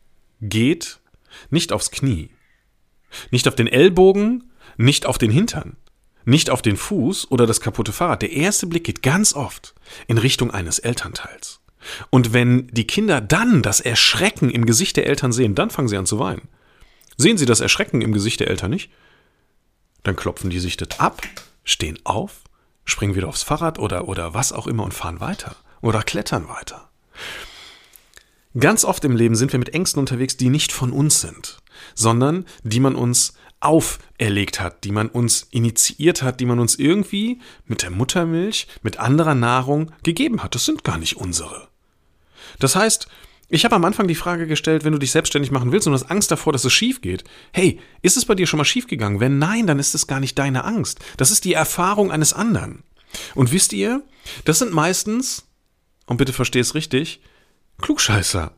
geht 0.40 0.98
nicht 1.50 1.72
aufs 1.72 1.90
Knie, 1.90 2.30
nicht 3.30 3.48
auf 3.48 3.54
den 3.54 3.66
Ellbogen, 3.66 4.52
nicht 4.76 5.06
auf 5.06 5.18
den 5.18 5.30
Hintern, 5.30 5.76
nicht 6.24 6.50
auf 6.50 6.62
den 6.62 6.76
Fuß 6.76 7.30
oder 7.30 7.46
das 7.46 7.60
kaputte 7.60 7.92
Fahrrad. 7.92 8.22
Der 8.22 8.32
erste 8.32 8.66
Blick 8.66 8.84
geht 8.84 9.02
ganz 9.02 9.34
oft 9.34 9.74
in 10.06 10.18
Richtung 10.18 10.50
eines 10.50 10.78
Elternteils. 10.78 11.60
Und 12.10 12.32
wenn 12.32 12.68
die 12.68 12.86
Kinder 12.86 13.20
dann 13.20 13.62
das 13.62 13.80
Erschrecken 13.80 14.50
im 14.50 14.66
Gesicht 14.66 14.96
der 14.96 15.06
Eltern 15.06 15.32
sehen, 15.32 15.54
dann 15.54 15.70
fangen 15.70 15.88
sie 15.88 15.96
an 15.96 16.06
zu 16.06 16.18
weinen. 16.18 16.48
Sehen 17.16 17.38
sie 17.38 17.46
das 17.46 17.60
Erschrecken 17.60 18.02
im 18.02 18.12
Gesicht 18.12 18.40
der 18.40 18.48
Eltern 18.48 18.70
nicht? 18.70 18.90
Dann 20.04 20.16
klopfen 20.16 20.50
die 20.50 20.60
sich 20.60 20.76
das 20.76 21.00
ab 21.00 21.22
stehen 21.64 21.98
auf, 22.04 22.44
springen 22.84 23.14
wieder 23.14 23.28
aufs 23.28 23.42
Fahrrad 23.42 23.78
oder, 23.78 24.08
oder 24.08 24.34
was 24.34 24.52
auch 24.52 24.66
immer 24.66 24.84
und 24.84 24.94
fahren 24.94 25.20
weiter 25.20 25.56
oder 25.80 26.02
klettern 26.02 26.48
weiter. 26.48 26.88
Ganz 28.58 28.84
oft 28.84 29.04
im 29.04 29.16
Leben 29.16 29.34
sind 29.34 29.52
wir 29.52 29.58
mit 29.58 29.74
Ängsten 29.74 30.00
unterwegs, 30.00 30.36
die 30.36 30.50
nicht 30.50 30.72
von 30.72 30.92
uns 30.92 31.20
sind, 31.20 31.58
sondern 31.94 32.44
die 32.62 32.80
man 32.80 32.94
uns 32.94 33.34
auferlegt 33.60 34.60
hat, 34.60 34.84
die 34.84 34.92
man 34.92 35.08
uns 35.08 35.46
initiiert 35.50 36.22
hat, 36.22 36.40
die 36.40 36.46
man 36.46 36.58
uns 36.58 36.74
irgendwie 36.74 37.40
mit 37.64 37.82
der 37.82 37.90
Muttermilch, 37.90 38.66
mit 38.82 38.98
anderer 38.98 39.34
Nahrung 39.34 39.92
gegeben 40.02 40.42
hat. 40.42 40.54
Das 40.54 40.64
sind 40.64 40.84
gar 40.84 40.98
nicht 40.98 41.16
unsere. 41.16 41.68
Das 42.58 42.76
heißt, 42.76 43.08
ich 43.52 43.66
habe 43.66 43.76
am 43.76 43.84
Anfang 43.84 44.08
die 44.08 44.14
Frage 44.14 44.46
gestellt, 44.46 44.82
wenn 44.82 44.94
du 44.94 44.98
dich 44.98 45.10
selbstständig 45.10 45.50
machen 45.50 45.72
willst 45.72 45.86
und 45.86 45.92
hast 45.92 46.10
Angst 46.10 46.30
davor, 46.30 46.54
dass 46.54 46.64
es 46.64 46.72
schief 46.72 47.02
geht. 47.02 47.24
Hey, 47.52 47.78
ist 48.00 48.16
es 48.16 48.24
bei 48.24 48.34
dir 48.34 48.46
schon 48.46 48.56
mal 48.56 48.64
schief 48.64 48.86
gegangen? 48.86 49.20
Wenn 49.20 49.38
nein, 49.38 49.66
dann 49.66 49.78
ist 49.78 49.94
es 49.94 50.06
gar 50.06 50.20
nicht 50.20 50.38
deine 50.38 50.64
Angst. 50.64 51.00
Das 51.18 51.30
ist 51.30 51.44
die 51.44 51.52
Erfahrung 51.52 52.10
eines 52.10 52.32
anderen. 52.32 52.82
Und 53.34 53.52
wisst 53.52 53.74
ihr, 53.74 54.02
das 54.46 54.58
sind 54.58 54.72
meistens, 54.72 55.48
und 56.06 56.16
bitte 56.16 56.32
versteh 56.32 56.60
es 56.60 56.74
richtig, 56.74 57.20
Klugscheißer. 57.82 58.52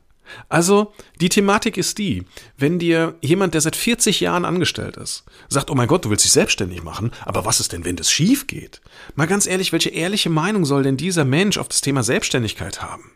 Also, 0.48 0.92
die 1.20 1.28
Thematik 1.28 1.76
ist 1.76 1.98
die, 1.98 2.22
wenn 2.56 2.78
dir 2.78 3.16
jemand, 3.20 3.54
der 3.54 3.62
seit 3.62 3.74
40 3.74 4.20
Jahren 4.20 4.44
angestellt 4.44 4.96
ist, 4.96 5.24
sagt, 5.48 5.72
oh 5.72 5.74
mein 5.74 5.88
Gott, 5.88 6.04
du 6.04 6.10
willst 6.10 6.24
dich 6.24 6.32
selbstständig 6.32 6.84
machen, 6.84 7.10
aber 7.24 7.44
was 7.44 7.58
ist 7.58 7.72
denn, 7.72 7.84
wenn 7.84 7.96
das 7.96 8.12
schief 8.12 8.46
geht? 8.46 8.80
Mal 9.16 9.26
ganz 9.26 9.48
ehrlich, 9.48 9.72
welche 9.72 9.90
ehrliche 9.90 10.30
Meinung 10.30 10.64
soll 10.64 10.84
denn 10.84 10.96
dieser 10.96 11.24
Mensch 11.24 11.58
auf 11.58 11.66
das 11.66 11.80
Thema 11.80 12.04
Selbstständigkeit 12.04 12.80
haben? 12.80 13.10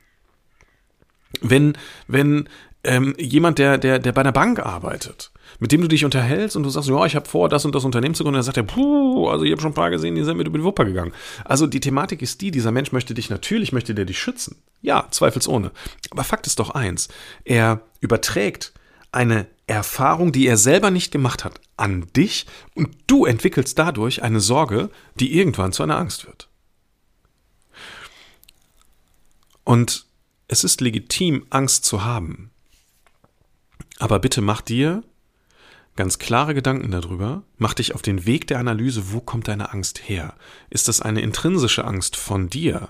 Wenn, 1.40 1.76
wenn 2.06 2.48
ähm, 2.84 3.14
jemand, 3.18 3.58
der, 3.58 3.78
der, 3.78 3.98
der 3.98 4.12
bei 4.12 4.20
einer 4.20 4.32
Bank 4.32 4.60
arbeitet, 4.60 5.30
mit 5.58 5.72
dem 5.72 5.82
du 5.82 5.88
dich 5.88 6.04
unterhältst 6.04 6.56
und 6.56 6.62
du 6.62 6.70
sagst, 6.70 6.88
ja, 6.88 7.04
ich 7.04 7.16
habe 7.16 7.28
vor, 7.28 7.48
das 7.48 7.64
und 7.64 7.74
das 7.74 7.84
Unternehmen 7.84 8.14
zu 8.14 8.22
gründen, 8.22 8.36
dann 8.36 8.42
sagt 8.42 8.56
er, 8.56 8.62
puh, 8.62 9.28
also 9.28 9.44
ich 9.44 9.50
habe 9.50 9.60
schon 9.60 9.72
ein 9.72 9.74
paar 9.74 9.90
gesehen, 9.90 10.14
die 10.14 10.24
sind 10.24 10.36
mit 10.36 10.46
über 10.46 10.58
die 10.58 10.64
Wupper 10.64 10.84
gegangen. 10.84 11.12
Also 11.44 11.66
die 11.66 11.80
Thematik 11.80 12.22
ist 12.22 12.40
die, 12.40 12.50
dieser 12.50 12.70
Mensch 12.70 12.92
möchte 12.92 13.14
dich 13.14 13.30
natürlich, 13.30 13.72
möchte 13.72 13.94
der 13.94 14.04
dich 14.04 14.18
schützen. 14.18 14.56
Ja, 14.80 15.06
zweifelsohne. 15.10 15.72
Aber 16.10 16.24
Fakt 16.24 16.46
ist 16.46 16.60
doch 16.60 16.70
eins, 16.70 17.08
er 17.44 17.82
überträgt 18.00 18.72
eine 19.10 19.46
Erfahrung, 19.66 20.32
die 20.32 20.46
er 20.46 20.56
selber 20.56 20.90
nicht 20.90 21.10
gemacht 21.10 21.44
hat, 21.44 21.60
an 21.76 22.06
dich 22.14 22.46
und 22.74 22.96
du 23.06 23.24
entwickelst 23.24 23.78
dadurch 23.78 24.22
eine 24.22 24.40
Sorge, 24.40 24.90
die 25.18 25.36
irgendwann 25.36 25.72
zu 25.72 25.82
einer 25.82 25.98
Angst 25.98 26.26
wird. 26.26 26.48
Und 29.64 30.07
es 30.48 30.64
ist 30.64 30.80
legitim, 30.80 31.46
Angst 31.50 31.84
zu 31.84 32.04
haben. 32.04 32.50
Aber 33.98 34.18
bitte 34.18 34.40
mach 34.40 34.62
dir 34.62 35.04
ganz 35.94 36.18
klare 36.18 36.54
Gedanken 36.54 36.90
darüber, 36.90 37.42
mach 37.56 37.74
dich 37.74 37.94
auf 37.94 38.02
den 38.02 38.24
Weg 38.24 38.46
der 38.46 38.60
Analyse, 38.60 39.12
wo 39.12 39.20
kommt 39.20 39.48
deine 39.48 39.72
Angst 39.72 40.08
her? 40.08 40.34
Ist 40.70 40.88
das 40.88 41.02
eine 41.02 41.20
intrinsische 41.20 41.84
Angst 41.84 42.16
von 42.16 42.48
dir? 42.48 42.88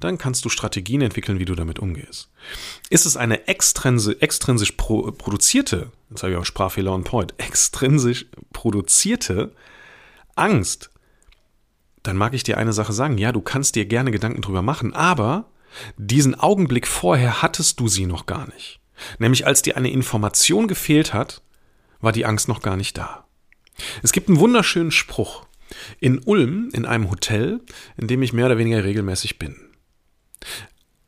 Dann 0.00 0.18
kannst 0.18 0.44
du 0.44 0.48
Strategien 0.48 1.02
entwickeln, 1.02 1.38
wie 1.38 1.44
du 1.44 1.54
damit 1.54 1.78
umgehst. 1.78 2.30
Ist 2.88 3.04
es 3.04 3.16
eine 3.16 3.48
extrinsisch, 3.48 4.16
extrinsisch 4.20 4.72
pro, 4.72 5.12
produzierte, 5.12 5.92
jetzt 6.10 6.22
habe 6.22 6.32
ich 6.32 6.38
auch 6.38 6.46
Sprachfehler 6.46 6.92
on 6.92 7.04
point, 7.04 7.34
extrinsisch 7.36 8.26
produzierte 8.52 9.54
Angst, 10.34 10.90
dann 12.02 12.16
mag 12.16 12.34
ich 12.34 12.42
dir 12.42 12.58
eine 12.58 12.72
Sache 12.72 12.92
sagen. 12.92 13.18
Ja, 13.18 13.30
du 13.30 13.40
kannst 13.40 13.76
dir 13.76 13.84
gerne 13.84 14.10
Gedanken 14.10 14.40
drüber 14.40 14.62
machen, 14.62 14.92
aber 14.94 15.51
diesen 15.96 16.38
Augenblick 16.38 16.86
vorher 16.86 17.42
hattest 17.42 17.80
du 17.80 17.88
sie 17.88 18.06
noch 18.06 18.26
gar 18.26 18.46
nicht. 18.46 18.80
Nämlich 19.18 19.46
als 19.46 19.62
dir 19.62 19.76
eine 19.76 19.90
Information 19.90 20.68
gefehlt 20.68 21.14
hat, 21.14 21.42
war 22.00 22.12
die 22.12 22.26
Angst 22.26 22.48
noch 22.48 22.62
gar 22.62 22.76
nicht 22.76 22.98
da. 22.98 23.26
Es 24.02 24.12
gibt 24.12 24.28
einen 24.28 24.38
wunderschönen 24.38 24.90
Spruch 24.90 25.46
in 26.00 26.18
Ulm 26.20 26.70
in 26.72 26.84
einem 26.84 27.10
Hotel, 27.10 27.60
in 27.96 28.06
dem 28.06 28.22
ich 28.22 28.32
mehr 28.32 28.46
oder 28.46 28.58
weniger 28.58 28.84
regelmäßig 28.84 29.38
bin. 29.38 29.56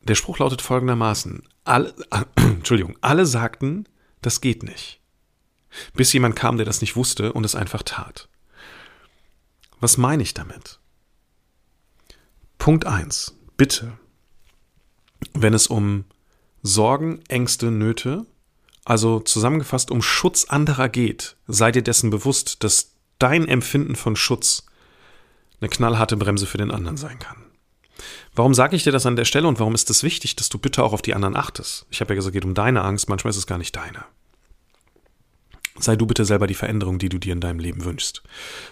Der 0.03 0.15
Spruch 0.15 0.39
lautet 0.39 0.63
folgendermaßen: 0.63 1.43
alle, 1.65 1.95
äh, 2.11 2.25
Entschuldigung, 2.37 2.97
alle 3.01 3.27
sagten, 3.27 3.87
das 4.23 4.41
geht 4.41 4.63
nicht. 4.63 5.01
Bis 5.93 6.13
jemand 6.13 6.37
kam, 6.37 6.57
der 6.57 6.67
das 6.67 6.81
nicht 6.81 6.97
wusste 6.97 7.33
und 7.33 7.45
es 7.45 7.55
einfach 7.55 7.83
tat. 7.83 8.29
Was 9.81 9.97
meine 9.97 10.23
ich 10.23 10.33
damit? 10.33 10.79
Punkt 12.59 12.87
1. 12.87 13.35
Bitte 13.57 13.99
wenn 15.33 15.55
es 15.55 15.67
um 15.67 16.05
Sorgen, 16.63 17.21
Ängste, 17.29 17.71
Nöte, 17.71 18.27
also 18.85 19.21
zusammengefasst 19.21 19.91
um 19.91 20.03
Schutz 20.03 20.45
anderer 20.45 20.89
geht, 20.89 21.37
sei 21.47 21.73
dir 21.73 21.83
dessen 21.83 22.11
bewusst, 22.11 22.63
dass 22.65 22.93
dein 23.19 23.49
Empfinden 23.49 23.97
von 23.97 24.17
Schutz 24.17 24.67
eine 25.61 25.69
knallharte 25.69 26.17
Bremse 26.17 26.47
für 26.47 26.59
den 26.59 26.71
anderen 26.71 26.97
sein 26.97 27.19
kann. 27.19 27.37
Warum 28.35 28.55
sage 28.55 28.77
ich 28.77 28.83
dir 28.83 28.93
das 28.93 29.07
an 29.07 29.17
der 29.17 29.25
Stelle 29.25 29.47
und 29.47 29.61
warum 29.61 29.75
ist 29.75 29.89
es 29.89 30.03
wichtig, 30.03 30.37
dass 30.37 30.49
du 30.49 30.59
bitte 30.59 30.83
auch 30.83 30.93
auf 30.93 31.03
die 31.03 31.15
anderen 31.15 31.37
achtest? 31.37 31.87
Ich 31.91 32.01
habe 32.01 32.13
ja 32.13 32.17
gesagt, 32.17 32.35
es 32.35 32.41
geht 32.41 32.45
um 32.45 32.55
deine 32.55 32.83
Angst, 32.83 33.09
manchmal 33.09 33.31
ist 33.31 33.37
es 33.37 33.47
gar 33.47 33.59
nicht 33.59 33.77
deine. 33.77 34.05
Sei 35.79 35.97
du 35.97 36.07
bitte 36.07 36.25
selber 36.25 36.47
die 36.47 36.55
Veränderung, 36.55 36.99
die 36.99 37.09
du 37.09 37.19
dir 37.19 37.33
in 37.33 37.41
deinem 37.41 37.59
Leben 37.59 37.85
wünschst. 37.85 38.23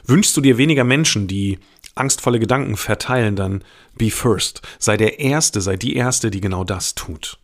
Wünschst 0.04 0.36
du 0.36 0.40
dir 0.40 0.58
weniger 0.58 0.84
Menschen, 0.84 1.26
die 1.26 1.58
angstvolle 1.94 2.38
Gedanken 2.38 2.76
verteilen, 2.76 3.36
dann 3.36 3.64
be 3.94 4.10
first. 4.10 4.62
Sei 4.78 4.96
der 4.96 5.20
Erste, 5.20 5.60
sei 5.60 5.76
die 5.76 5.96
Erste, 5.96 6.30
die 6.30 6.40
genau 6.40 6.64
das 6.64 6.94
tut. 6.94 7.38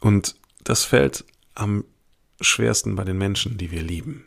Und 0.00 0.36
das 0.64 0.84
fällt 0.84 1.24
am 1.54 1.84
schwersten 2.40 2.96
bei 2.96 3.04
den 3.04 3.18
Menschen, 3.18 3.58
die 3.58 3.70
wir 3.70 3.82
lieben. 3.82 4.26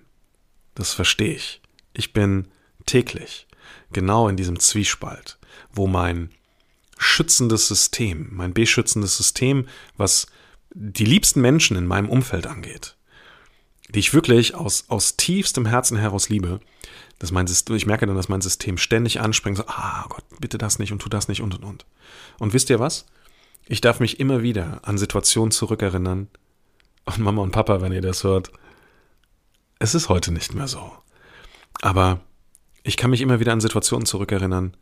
Das 0.75 0.93
verstehe 0.93 1.33
ich. 1.33 1.61
Ich 1.93 2.13
bin 2.13 2.47
täglich 2.85 3.47
genau 3.91 4.27
in 4.27 4.38
diesem 4.38 4.59
Zwiespalt, 4.59 5.38
wo 5.71 5.88
mein 5.88 6.29
schützendes 6.97 7.67
System, 7.67 8.29
mein 8.31 8.53
beschützendes 8.53 9.17
System, 9.17 9.67
was 9.97 10.27
die 10.71 11.05
liebsten 11.05 11.41
Menschen 11.41 11.77
in 11.77 11.88
meinem 11.88 12.09
Umfeld 12.09 12.45
angeht, 12.47 12.95
die 13.93 14.00
ich 14.00 14.13
wirklich 14.13 14.55
aus, 14.55 14.86
aus 14.88 15.17
tiefstem 15.17 15.65
Herzen 15.65 15.98
heraus 15.98 16.29
liebe, 16.29 16.60
dass 17.17 17.31
mein 17.31 17.48
System, 17.48 17.75
ich 17.75 17.86
merke 17.86 18.05
dann, 18.05 18.15
dass 18.15 18.29
mein 18.29 18.41
System 18.41 18.77
ständig 18.77 19.19
anspringt, 19.19 19.58
so, 19.58 19.63
ah 19.67 20.05
Gott, 20.10 20.24
bitte 20.39 20.58
das 20.58 20.79
nicht 20.79 20.91
und 20.91 21.01
tu 21.01 21.10
das 21.10 21.27
nicht 21.27 21.41
und 21.41 21.55
und 21.55 21.63
und. 21.63 21.86
Und 22.38 22.53
wisst 22.53 22.69
ihr 22.69 22.79
was? 22.79 23.05
Ich 23.67 23.81
darf 23.81 24.00
mich 24.00 24.19
immer 24.19 24.41
wieder 24.41 24.79
an 24.84 24.98
Situationen 24.98 25.51
zurückerinnern. 25.51 26.27
Und 27.05 27.19
Mama 27.19 27.41
und 27.41 27.51
Papa, 27.51 27.81
wenn 27.81 27.91
ihr 27.91 28.01
das 28.01 28.24
hört, 28.24 28.51
es 29.79 29.96
ist 29.96 30.10
heute 30.10 30.31
nicht 30.31 30.53
mehr 30.53 30.67
so. 30.67 30.91
Aber 31.81 32.22
ich 32.84 32.98
kann 32.98 33.10
mich 33.10 33.22
immer 33.22 33.39
wieder 33.39 33.53
an 33.53 33.62
Situationen 33.62 34.05
zurückerinnern, 34.05 34.75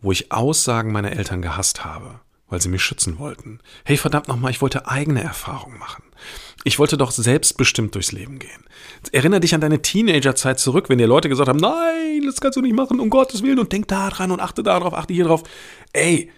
wo 0.00 0.12
ich 0.12 0.32
Aussagen 0.32 0.92
meiner 0.92 1.12
Eltern 1.12 1.42
gehasst 1.42 1.84
habe 1.84 2.20
weil 2.48 2.60
sie 2.60 2.68
mich 2.68 2.82
schützen 2.82 3.18
wollten. 3.18 3.60
Hey, 3.84 3.96
verdammt 3.96 4.28
nochmal, 4.28 4.50
ich 4.50 4.62
wollte 4.62 4.88
eigene 4.88 5.22
Erfahrungen 5.22 5.78
machen. 5.78 6.04
Ich 6.64 6.78
wollte 6.78 6.96
doch 6.96 7.10
selbstbestimmt 7.10 7.94
durchs 7.94 8.12
Leben 8.12 8.38
gehen. 8.38 8.64
Erinner 9.12 9.40
dich 9.40 9.54
an 9.54 9.60
deine 9.60 9.82
Teenagerzeit 9.82 10.58
zurück, 10.58 10.88
wenn 10.88 10.98
dir 10.98 11.06
Leute 11.06 11.28
gesagt 11.28 11.48
haben, 11.48 11.58
nein, 11.58 12.22
das 12.24 12.40
kannst 12.40 12.56
du 12.56 12.62
nicht 12.62 12.74
machen, 12.74 12.98
um 12.98 13.10
Gottes 13.10 13.42
Willen, 13.42 13.58
und 13.58 13.72
denk 13.72 13.88
da 13.88 14.10
dran 14.10 14.30
und 14.32 14.40
achte 14.40 14.62
darauf, 14.62 14.94
achte 14.94 15.14
hier 15.14 15.26
drauf. 15.26 15.42
Ey, 15.92 16.30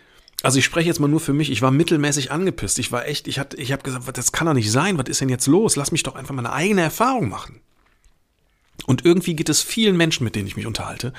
also 0.43 0.59
ich 0.59 0.65
spreche 0.65 0.89
jetzt 0.89 1.01
mal 1.01 1.09
nur 1.09 1.21
für 1.21 1.33
mich, 1.33 1.51
ich 1.51 1.63
war 1.63 1.71
mittelmäßig 1.71 2.31
angepisst. 2.31 2.79
Ich 2.79 2.93
war 2.93 3.07
echt, 3.07 3.27
ich 3.27 3.39
hatte, 3.39 3.57
ich 3.57 3.73
habe 3.73 3.83
gesagt, 3.83 4.17
das 4.17 4.33
kann 4.33 4.47
doch 4.47 4.55
nicht 4.55 4.71
sein, 4.71 4.99
was 4.99 5.09
ist 5.09 5.21
denn 5.21 5.29
jetzt 5.29 5.47
los? 5.47 5.77
Lass 5.77 5.93
mich 5.93 6.03
doch 6.03 6.15
einfach 6.15 6.35
mal 6.35 6.47
eine 6.47 6.55
eigene 6.55 6.83
Erfahrung 6.83 7.29
machen. 7.29 7.61
Und 8.89 9.05
irgendwie 9.05 9.37
geht 9.37 9.51
es 9.51 9.61
vielen 9.61 9.99
Menschen, 9.99 10.25
mit 10.25 10.35
denen 10.35 10.47
ich 10.47 10.57
mich 10.57 10.65
unterhalte, 10.65 11.13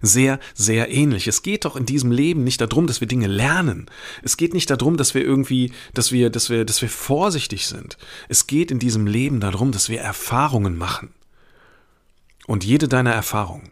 sehr, 0.00 0.40
sehr 0.54 0.90
ähnlich. 0.90 1.28
Es 1.28 1.42
geht 1.42 1.66
doch 1.66 1.76
in 1.76 1.84
diesem 1.84 2.12
Leben 2.12 2.44
nicht 2.44 2.62
darum, 2.62 2.86
dass 2.86 3.02
wir 3.02 3.08
Dinge 3.08 3.26
lernen. 3.26 3.90
Es 4.22 4.38
geht 4.38 4.54
nicht 4.54 4.70
darum, 4.70 4.96
dass 4.96 5.14
wir 5.14 5.22
irgendwie, 5.22 5.70
dass 5.92 6.12
wir, 6.12 6.30
dass 6.30 6.48
wir, 6.48 6.64
dass 6.64 6.80
wir 6.80 6.88
vorsichtig 6.88 7.66
sind. 7.66 7.98
Es 8.30 8.46
geht 8.46 8.70
in 8.70 8.78
diesem 8.78 9.06
Leben 9.06 9.38
darum, 9.38 9.70
dass 9.70 9.90
wir 9.90 10.00
Erfahrungen 10.00 10.78
machen. 10.78 11.12
Und 12.46 12.64
jede 12.64 12.88
deiner 12.88 13.12
Erfahrungen 13.12 13.70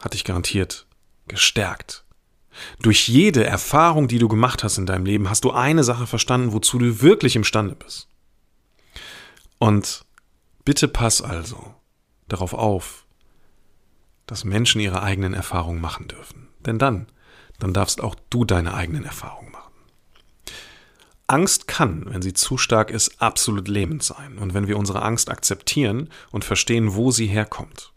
hat 0.00 0.14
dich 0.14 0.24
garantiert 0.24 0.88
gestärkt. 1.28 2.04
Durch 2.82 3.06
jede 3.06 3.44
Erfahrung, 3.44 4.08
die 4.08 4.18
du 4.18 4.26
gemacht 4.26 4.64
hast 4.64 4.76
in 4.76 4.86
deinem 4.86 5.06
Leben, 5.06 5.30
hast 5.30 5.44
du 5.44 5.52
eine 5.52 5.84
Sache 5.84 6.08
verstanden, 6.08 6.52
wozu 6.52 6.80
du 6.80 7.00
wirklich 7.00 7.36
imstande 7.36 7.76
bist. 7.76 8.08
Und 9.60 10.04
bitte 10.64 10.88
pass 10.88 11.22
also 11.22 11.76
darauf 12.28 12.54
auf, 12.54 13.04
dass 14.26 14.44
Menschen 14.44 14.80
ihre 14.80 15.02
eigenen 15.02 15.34
Erfahrungen 15.34 15.80
machen 15.80 16.08
dürfen. 16.08 16.48
Denn 16.64 16.78
dann, 16.78 17.06
dann 17.58 17.72
darfst 17.72 18.00
auch 18.00 18.14
du 18.30 18.44
deine 18.44 18.74
eigenen 18.74 19.04
Erfahrungen 19.04 19.52
machen. 19.52 19.64
Angst 21.26 21.66
kann, 21.66 22.04
wenn 22.06 22.22
sie 22.22 22.34
zu 22.34 22.58
stark 22.58 22.90
ist, 22.90 23.20
absolut 23.20 23.68
lähmend 23.68 24.02
sein. 24.02 24.38
Und 24.38 24.54
wenn 24.54 24.68
wir 24.68 24.78
unsere 24.78 25.02
Angst 25.02 25.30
akzeptieren 25.30 26.10
und 26.30 26.44
verstehen, 26.44 26.94
wo 26.94 27.10
sie 27.10 27.26
herkommt. 27.26 27.92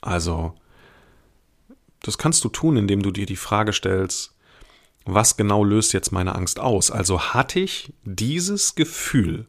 Also, 0.00 0.54
das 2.02 2.18
kannst 2.18 2.44
du 2.44 2.48
tun, 2.48 2.76
indem 2.76 3.02
du 3.02 3.10
dir 3.10 3.26
die 3.26 3.36
Frage 3.36 3.72
stellst, 3.72 4.34
was 5.04 5.36
genau 5.36 5.64
löst 5.64 5.92
jetzt 5.92 6.12
meine 6.12 6.34
Angst 6.34 6.60
aus? 6.60 6.90
Also 6.90 7.32
hatte 7.32 7.60
ich 7.60 7.92
dieses 8.04 8.74
Gefühl, 8.74 9.48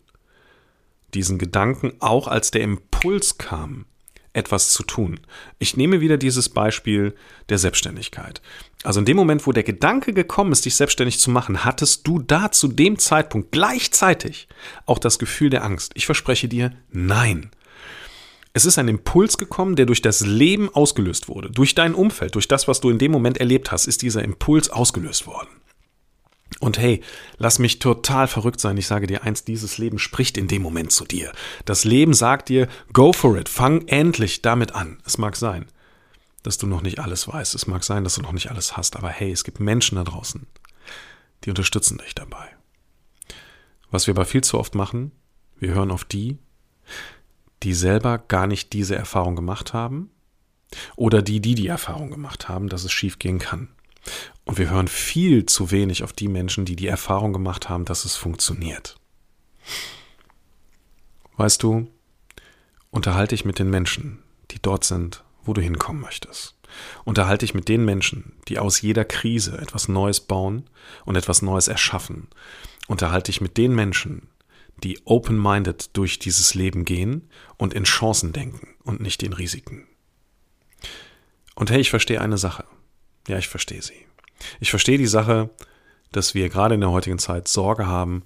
diesen 1.14 1.38
Gedanken 1.38 1.94
auch 2.00 2.28
als 2.28 2.50
der 2.52 2.62
Impuls 2.62 3.38
kam, 3.38 3.86
etwas 4.34 4.70
zu 4.72 4.84
tun. 4.84 5.20
Ich 5.58 5.78
nehme 5.78 6.02
wieder 6.02 6.18
dieses 6.18 6.50
Beispiel 6.50 7.16
der 7.50 7.58
Selbstständigkeit. 7.58 8.42
Also 8.84 9.00
in 9.00 9.06
dem 9.06 9.18
Moment, 9.18 9.46
wo 9.46 9.52
der 9.52 9.64
Gedanke 9.64 10.14
gekommen 10.14 10.52
ist, 10.52 10.66
dich 10.66 10.76
selbstständig 10.76 11.20
zu 11.20 11.32
machen, 11.32 11.66
hattest 11.66 12.08
du 12.08 12.20
da 12.20 12.52
zu 12.52 12.68
dem 12.68 12.98
Zeitpunkt 12.98 13.52
gleichzeitig 13.52 14.48
auch 14.86 15.00
das 15.00 15.20
Gefühl 15.20 15.50
der 15.50 15.64
Angst. 15.64 15.92
Ich 15.96 16.06
verspreche 16.06 16.48
dir, 16.48 16.72
nein. 16.92 17.52
Es 18.54 18.66
ist 18.66 18.78
ein 18.80 18.88
Impuls 18.88 19.38
gekommen, 19.38 19.76
der 19.76 19.86
durch 19.86 20.02
das 20.02 20.22
Leben 20.22 20.74
ausgelöst 20.74 21.28
wurde. 21.28 21.52
Durch 21.52 21.76
dein 21.76 21.94
Umfeld, 21.94 22.36
durch 22.36 22.48
das, 22.48 22.68
was 22.68 22.82
du 22.82 22.90
in 22.90 22.98
dem 22.98 23.12
Moment 23.12 23.38
erlebt 23.38 23.72
hast, 23.72 23.86
ist 23.86 24.02
dieser 24.02 24.24
Impuls 24.24 24.70
ausgelöst 24.70 25.28
worden. 25.28 25.50
Und 26.60 26.78
hey, 26.78 27.01
lass 27.38 27.58
mich 27.58 27.80
total 27.80 28.28
verrückt 28.28 28.60
sein. 28.60 28.78
Ich 28.78 28.88
sage 28.88 29.08
dir 29.08 29.24
eins, 29.24 29.46
dieses 29.46 29.78
Leben 29.78 29.98
spricht 29.98 30.38
in 30.38 30.48
dem 30.48 30.62
Moment 30.62 30.92
zu 30.92 31.06
dir. 31.06 31.32
Das 31.66 31.86
Leben 31.86 32.13
sagt 32.13 32.50
dir, 32.50 32.68
go 32.92 33.13
for 33.13 33.38
it, 33.38 33.48
fang 33.48 33.88
endlich 33.88 34.42
damit 34.42 34.75
an. 34.75 35.01
Es 35.06 35.18
mag 35.18 35.38
sein, 35.38 35.68
dass 36.44 36.58
du 36.58 36.68
noch 36.68 36.82
nicht 36.82 37.00
alles 37.00 37.28
weißt. 37.28 37.56
Es 37.56 37.68
mag 37.68 37.84
sein, 37.84 38.04
dass 38.04 38.16
du 38.16 38.22
noch 38.22 38.34
nicht 38.34 38.51
alles 38.51 38.75
hast. 38.75 38.98
Aber 38.98 39.10
hey, 39.10 39.32
es 39.32 39.46
gibt 39.46 39.62
Menschen 39.62 39.96
da 39.96 40.04
draußen, 40.04 40.48
die 41.46 41.50
unterstützen 41.50 41.98
dich 41.98 42.13
dabei. 42.13 42.50
Was 43.89 44.08
wir 44.08 44.13
aber 44.13 44.25
viel 44.25 44.44
zu 44.44 44.60
oft 44.60 44.75
machen, 44.75 45.13
wir 45.58 45.74
hören 45.74 45.92
auf 45.92 46.04
die, 46.04 46.38
die 47.63 47.74
selber 47.74 48.18
gar 48.18 48.48
nicht 48.48 48.74
diese 48.74 48.96
Erfahrung 48.96 49.36
gemacht 49.36 49.74
haben 49.74 50.12
oder 50.96 51.22
die, 51.22 51.39
die 51.39 51.56
die 51.56 51.68
Erfahrung 51.68 52.12
gemacht 52.12 52.48
haben, 52.50 52.70
dass 52.70 52.84
es 52.84 52.92
schiefgehen 52.92 53.39
kann. 53.39 53.70
Und 54.50 54.58
wir 54.58 54.72
hören 54.72 54.88
viel 54.88 55.46
zu 55.46 55.70
wenig 55.70 56.03
auf 56.03 56.12
die 56.12 56.27
Menschen, 56.27 56.65
die 56.65 56.75
die 56.75 56.88
Erfahrung 56.88 57.34
gemacht 57.34 57.70
haben, 57.70 57.86
dass 57.86 58.03
es 58.03 58.15
funktioniert. 58.15 58.96
Weißt 61.38 61.62
du, 61.62 61.88
unterhalte 62.89 63.36
dich 63.36 63.46
mit 63.46 63.60
den 63.60 63.70
Menschen, 63.70 64.24
die 64.50 64.60
dort 64.60 64.86
sind, 64.86 65.24
wo 65.44 65.53
du 65.53 65.62
hinkommen 65.62 66.01
möchtest. 66.01 66.56
Unterhalte 67.06 67.46
dich 67.46 67.53
mit 67.53 67.68
den 67.68 67.86
Menschen, 67.86 68.39
die 68.48 68.58
aus 68.58 68.82
jeder 68.82 69.06
Krise 69.06 69.56
etwas 69.60 69.88
Neues 69.88 70.20
bauen 70.20 70.68
und 71.06 71.15
etwas 71.15 71.44
Neues 71.44 71.68
erschaffen. 71.68 72.27
Unterhalte 72.88 73.32
dich 73.32 73.41
mit 73.41 73.56
den 73.56 73.75
Menschen, 73.75 74.29
die 74.77 75.00
open-minded 75.06 75.96
durch 75.96 76.18
dieses 76.18 76.56
Leben 76.56 76.86
gehen 76.86 77.29
und 77.58 77.75
in 77.75 77.84
Chancen 77.84 78.34
denken 78.34 78.70
und 78.82 79.00
nicht 79.00 79.22
in 79.22 79.34
Risiken. 79.34 79.86
Und 81.53 81.70
hey, 81.70 81.82
ich 81.82 81.91
verstehe 81.91 82.20
eine 82.20 82.39
Sache. 82.39 82.65
Ja, 83.27 83.38
ich 83.38 83.48
verstehe 83.48 83.84
sie. 83.84 84.08
Ich 84.60 84.69
verstehe 84.69 84.98
die 84.98 85.08
Sache, 85.08 85.50
dass 86.12 86.34
wir 86.34 86.50
gerade 86.50 86.75
in 86.75 86.81
der 86.81 86.91
heutigen 86.91 87.19
Zeit 87.19 87.48
Sorge 87.48 87.88
haben, 87.88 88.24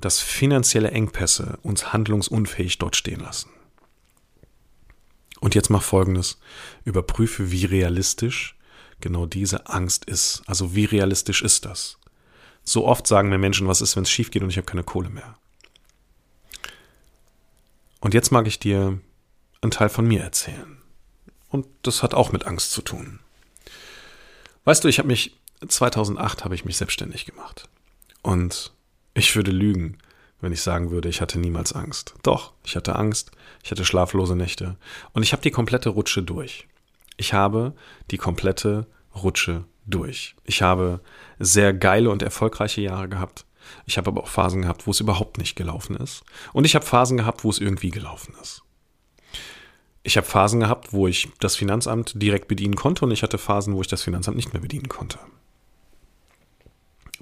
dass 0.00 0.20
finanzielle 0.20 0.90
Engpässe 0.90 1.58
uns 1.62 1.92
handlungsunfähig 1.92 2.78
dort 2.78 2.96
stehen 2.96 3.20
lassen. 3.20 3.50
Und 5.40 5.54
jetzt 5.54 5.70
mach 5.70 5.82
Folgendes. 5.82 6.38
Überprüfe, 6.84 7.50
wie 7.50 7.64
realistisch 7.64 8.56
genau 9.00 9.26
diese 9.26 9.66
Angst 9.68 10.04
ist. 10.04 10.42
Also 10.46 10.74
wie 10.74 10.84
realistisch 10.84 11.42
ist 11.42 11.64
das? 11.64 11.98
So 12.62 12.86
oft 12.86 13.06
sagen 13.06 13.30
mir 13.30 13.38
Menschen, 13.38 13.66
was 13.66 13.80
ist, 13.80 13.96
wenn 13.96 14.02
es 14.02 14.10
schief 14.10 14.30
geht 14.30 14.42
und 14.42 14.50
ich 14.50 14.58
habe 14.58 14.66
keine 14.66 14.84
Kohle 14.84 15.08
mehr. 15.08 15.36
Und 18.00 18.14
jetzt 18.14 18.30
mag 18.30 18.46
ich 18.46 18.58
dir 18.58 18.98
einen 19.62 19.70
Teil 19.70 19.88
von 19.88 20.06
mir 20.06 20.20
erzählen. 20.20 20.78
Und 21.48 21.66
das 21.82 22.02
hat 22.02 22.14
auch 22.14 22.32
mit 22.32 22.46
Angst 22.46 22.72
zu 22.72 22.82
tun. 22.82 23.20
Weißt 24.64 24.84
du, 24.84 24.88
ich 24.88 24.98
habe 24.98 25.08
mich 25.08 25.39
2008 25.66 26.44
habe 26.44 26.54
ich 26.54 26.64
mich 26.64 26.76
selbstständig 26.76 27.26
gemacht. 27.26 27.68
Und 28.22 28.72
ich 29.14 29.34
würde 29.36 29.50
lügen, 29.50 29.98
wenn 30.40 30.52
ich 30.52 30.62
sagen 30.62 30.90
würde, 30.90 31.08
ich 31.08 31.20
hatte 31.20 31.38
niemals 31.38 31.72
Angst. 31.72 32.14
Doch, 32.22 32.52
ich 32.64 32.76
hatte 32.76 32.96
Angst, 32.96 33.30
ich 33.62 33.70
hatte 33.70 33.84
schlaflose 33.84 34.36
Nächte 34.36 34.76
und 35.12 35.22
ich 35.22 35.32
habe 35.32 35.42
die 35.42 35.50
komplette 35.50 35.90
Rutsche 35.90 36.22
durch. 36.22 36.66
Ich 37.16 37.34
habe 37.34 37.74
die 38.10 38.16
komplette 38.16 38.86
Rutsche 39.14 39.64
durch. 39.86 40.34
Ich 40.44 40.62
habe 40.62 41.00
sehr 41.38 41.74
geile 41.74 42.10
und 42.10 42.22
erfolgreiche 42.22 42.80
Jahre 42.80 43.08
gehabt. 43.08 43.44
Ich 43.86 43.98
habe 43.98 44.08
aber 44.08 44.22
auch 44.22 44.28
Phasen 44.28 44.62
gehabt, 44.62 44.86
wo 44.86 44.90
es 44.90 45.00
überhaupt 45.00 45.38
nicht 45.38 45.56
gelaufen 45.56 45.96
ist. 45.96 46.22
Und 46.52 46.64
ich 46.64 46.74
habe 46.74 46.86
Phasen 46.86 47.18
gehabt, 47.18 47.44
wo 47.44 47.50
es 47.50 47.58
irgendwie 47.58 47.90
gelaufen 47.90 48.34
ist. 48.40 48.62
Ich 50.02 50.16
habe 50.16 50.26
Phasen 50.26 50.60
gehabt, 50.60 50.92
wo 50.92 51.06
ich 51.06 51.28
das 51.40 51.56
Finanzamt 51.56 52.12
direkt 52.14 52.48
bedienen 52.48 52.74
konnte 52.74 53.04
und 53.04 53.10
ich 53.10 53.22
hatte 53.22 53.36
Phasen, 53.36 53.74
wo 53.74 53.82
ich 53.82 53.88
das 53.88 54.02
Finanzamt 54.02 54.36
nicht 54.36 54.52
mehr 54.54 54.62
bedienen 54.62 54.88
konnte. 54.88 55.18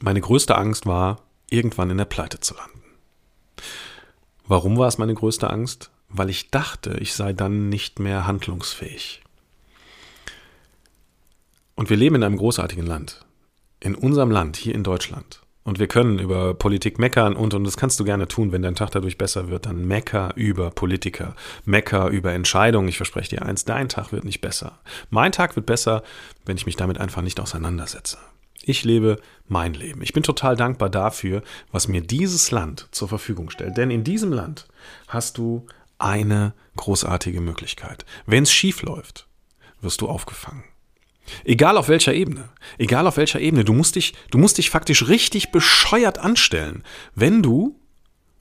Meine 0.00 0.20
größte 0.20 0.56
Angst 0.56 0.86
war, 0.86 1.22
irgendwann 1.50 1.90
in 1.90 1.98
der 1.98 2.04
Pleite 2.04 2.38
zu 2.40 2.54
landen. 2.54 2.82
Warum 4.46 4.78
war 4.78 4.88
es 4.88 4.98
meine 4.98 5.14
größte 5.14 5.50
Angst? 5.50 5.90
Weil 6.08 6.30
ich 6.30 6.50
dachte, 6.50 6.96
ich 7.00 7.14
sei 7.14 7.32
dann 7.32 7.68
nicht 7.68 7.98
mehr 7.98 8.26
handlungsfähig. 8.26 9.22
Und 11.74 11.90
wir 11.90 11.96
leben 11.96 12.16
in 12.16 12.22
einem 12.22 12.38
großartigen 12.38 12.86
Land. 12.86 13.26
In 13.80 13.94
unserem 13.94 14.30
Land, 14.30 14.56
hier 14.56 14.74
in 14.74 14.84
Deutschland. 14.84 15.42
Und 15.64 15.78
wir 15.78 15.86
können 15.86 16.18
über 16.18 16.54
Politik 16.54 16.98
meckern 16.98 17.36
und, 17.36 17.52
und 17.52 17.64
das 17.64 17.76
kannst 17.76 18.00
du 18.00 18.04
gerne 18.04 18.26
tun, 18.26 18.52
wenn 18.52 18.62
dein 18.62 18.74
Tag 18.74 18.90
dadurch 18.90 19.18
besser 19.18 19.50
wird, 19.50 19.66
dann 19.66 19.86
mecker 19.86 20.32
über 20.34 20.70
Politiker, 20.70 21.36
mecker 21.66 22.08
über 22.08 22.32
Entscheidungen. 22.32 22.88
Ich 22.88 22.96
verspreche 22.96 23.36
dir 23.36 23.42
eins, 23.42 23.66
dein 23.66 23.90
Tag 23.90 24.10
wird 24.10 24.24
nicht 24.24 24.40
besser. 24.40 24.78
Mein 25.10 25.30
Tag 25.30 25.56
wird 25.56 25.66
besser, 25.66 26.02
wenn 26.46 26.56
ich 26.56 26.64
mich 26.64 26.76
damit 26.76 26.98
einfach 26.98 27.20
nicht 27.20 27.38
auseinandersetze. 27.38 28.16
Ich 28.68 28.84
lebe 28.84 29.18
mein 29.46 29.72
Leben. 29.72 30.02
Ich 30.02 30.12
bin 30.12 30.22
total 30.22 30.54
dankbar 30.54 30.90
dafür, 30.90 31.42
was 31.72 31.88
mir 31.88 32.02
dieses 32.02 32.50
Land 32.50 32.86
zur 32.92 33.08
Verfügung 33.08 33.48
stellt. 33.48 33.78
Denn 33.78 33.90
in 33.90 34.04
diesem 34.04 34.30
Land 34.30 34.68
hast 35.06 35.38
du 35.38 35.66
eine 35.96 36.52
großartige 36.76 37.40
Möglichkeit. 37.40 38.04
Wenn 38.26 38.42
es 38.42 38.52
schief 38.52 38.82
läuft, 38.82 39.26
wirst 39.80 40.02
du 40.02 40.06
aufgefangen. 40.06 40.64
Egal 41.44 41.78
auf 41.78 41.88
welcher 41.88 42.12
Ebene. 42.12 42.50
Egal 42.76 43.06
auf 43.06 43.16
welcher 43.16 43.40
Ebene. 43.40 43.64
Du 43.64 43.72
musst 43.72 43.96
dich, 43.96 44.12
du 44.30 44.36
musst 44.36 44.58
dich 44.58 44.68
faktisch 44.68 45.08
richtig 45.08 45.50
bescheuert 45.50 46.18
anstellen, 46.18 46.84
wenn 47.14 47.42
du 47.42 47.80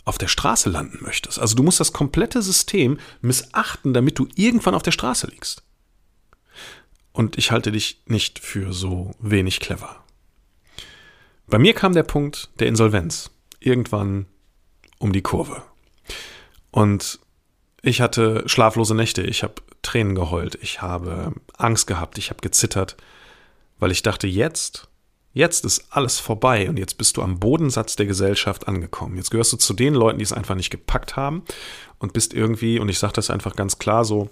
auf 0.03 0.17
der 0.17 0.27
Straße 0.27 0.69
landen 0.69 0.97
möchtest. 0.99 1.39
Also 1.39 1.55
du 1.55 1.63
musst 1.63 1.79
das 1.79 1.93
komplette 1.93 2.41
System 2.41 2.99
missachten, 3.21 3.93
damit 3.93 4.19
du 4.19 4.27
irgendwann 4.35 4.75
auf 4.75 4.83
der 4.83 4.91
Straße 4.91 5.27
liegst. 5.27 5.63
Und 7.13 7.37
ich 7.37 7.51
halte 7.51 7.71
dich 7.71 8.01
nicht 8.07 8.39
für 8.39 8.73
so 8.73 9.15
wenig 9.19 9.61
clever. 9.61 10.03
Bei 11.49 11.57
mir 11.57 11.73
kam 11.73 11.93
der 11.93 12.03
Punkt 12.03 12.49
der 12.59 12.67
Insolvenz 12.67 13.31
irgendwann 13.59 14.25
um 14.99 15.13
die 15.13 15.21
Kurve. 15.21 15.61
Und 16.71 17.19
ich 17.81 18.01
hatte 18.01 18.43
schlaflose 18.47 18.95
Nächte, 18.95 19.23
ich 19.23 19.43
habe 19.43 19.55
Tränen 19.81 20.13
geheult, 20.13 20.57
ich 20.61 20.81
habe 20.81 21.33
Angst 21.55 21.87
gehabt, 21.87 22.17
ich 22.17 22.29
habe 22.29 22.41
gezittert, 22.41 22.97
weil 23.79 23.91
ich 23.91 24.03
dachte, 24.03 24.27
jetzt, 24.27 24.89
jetzt 25.33 25.63
ist 25.63 25.87
alles 25.91 26.19
vorbei 26.19 26.67
und 26.67 26.77
jetzt 26.77 26.97
bist 26.97 27.15
du 27.15 27.21
am 27.21 27.39
Bodensatz 27.39 27.95
der 27.95 28.07
Gesellschaft 28.07 28.67
angekommen. 28.67 29.15
Jetzt 29.15 29.31
gehörst 29.31 29.53
du 29.53 29.57
zu 29.57 29.73
den 29.73 29.93
Leuten, 29.93 30.19
die 30.19 30.25
es 30.25 30.33
einfach 30.33 30.55
nicht 30.55 30.69
gepackt 30.69 31.15
haben 31.15 31.43
und 31.99 32.11
bist 32.11 32.33
irgendwie, 32.33 32.79
und 32.79 32.89
ich 32.89 32.99
sage 32.99 33.13
das 33.13 33.29
einfach 33.29 33.55
ganz 33.55 33.79
klar 33.79 34.03
so, 34.03 34.29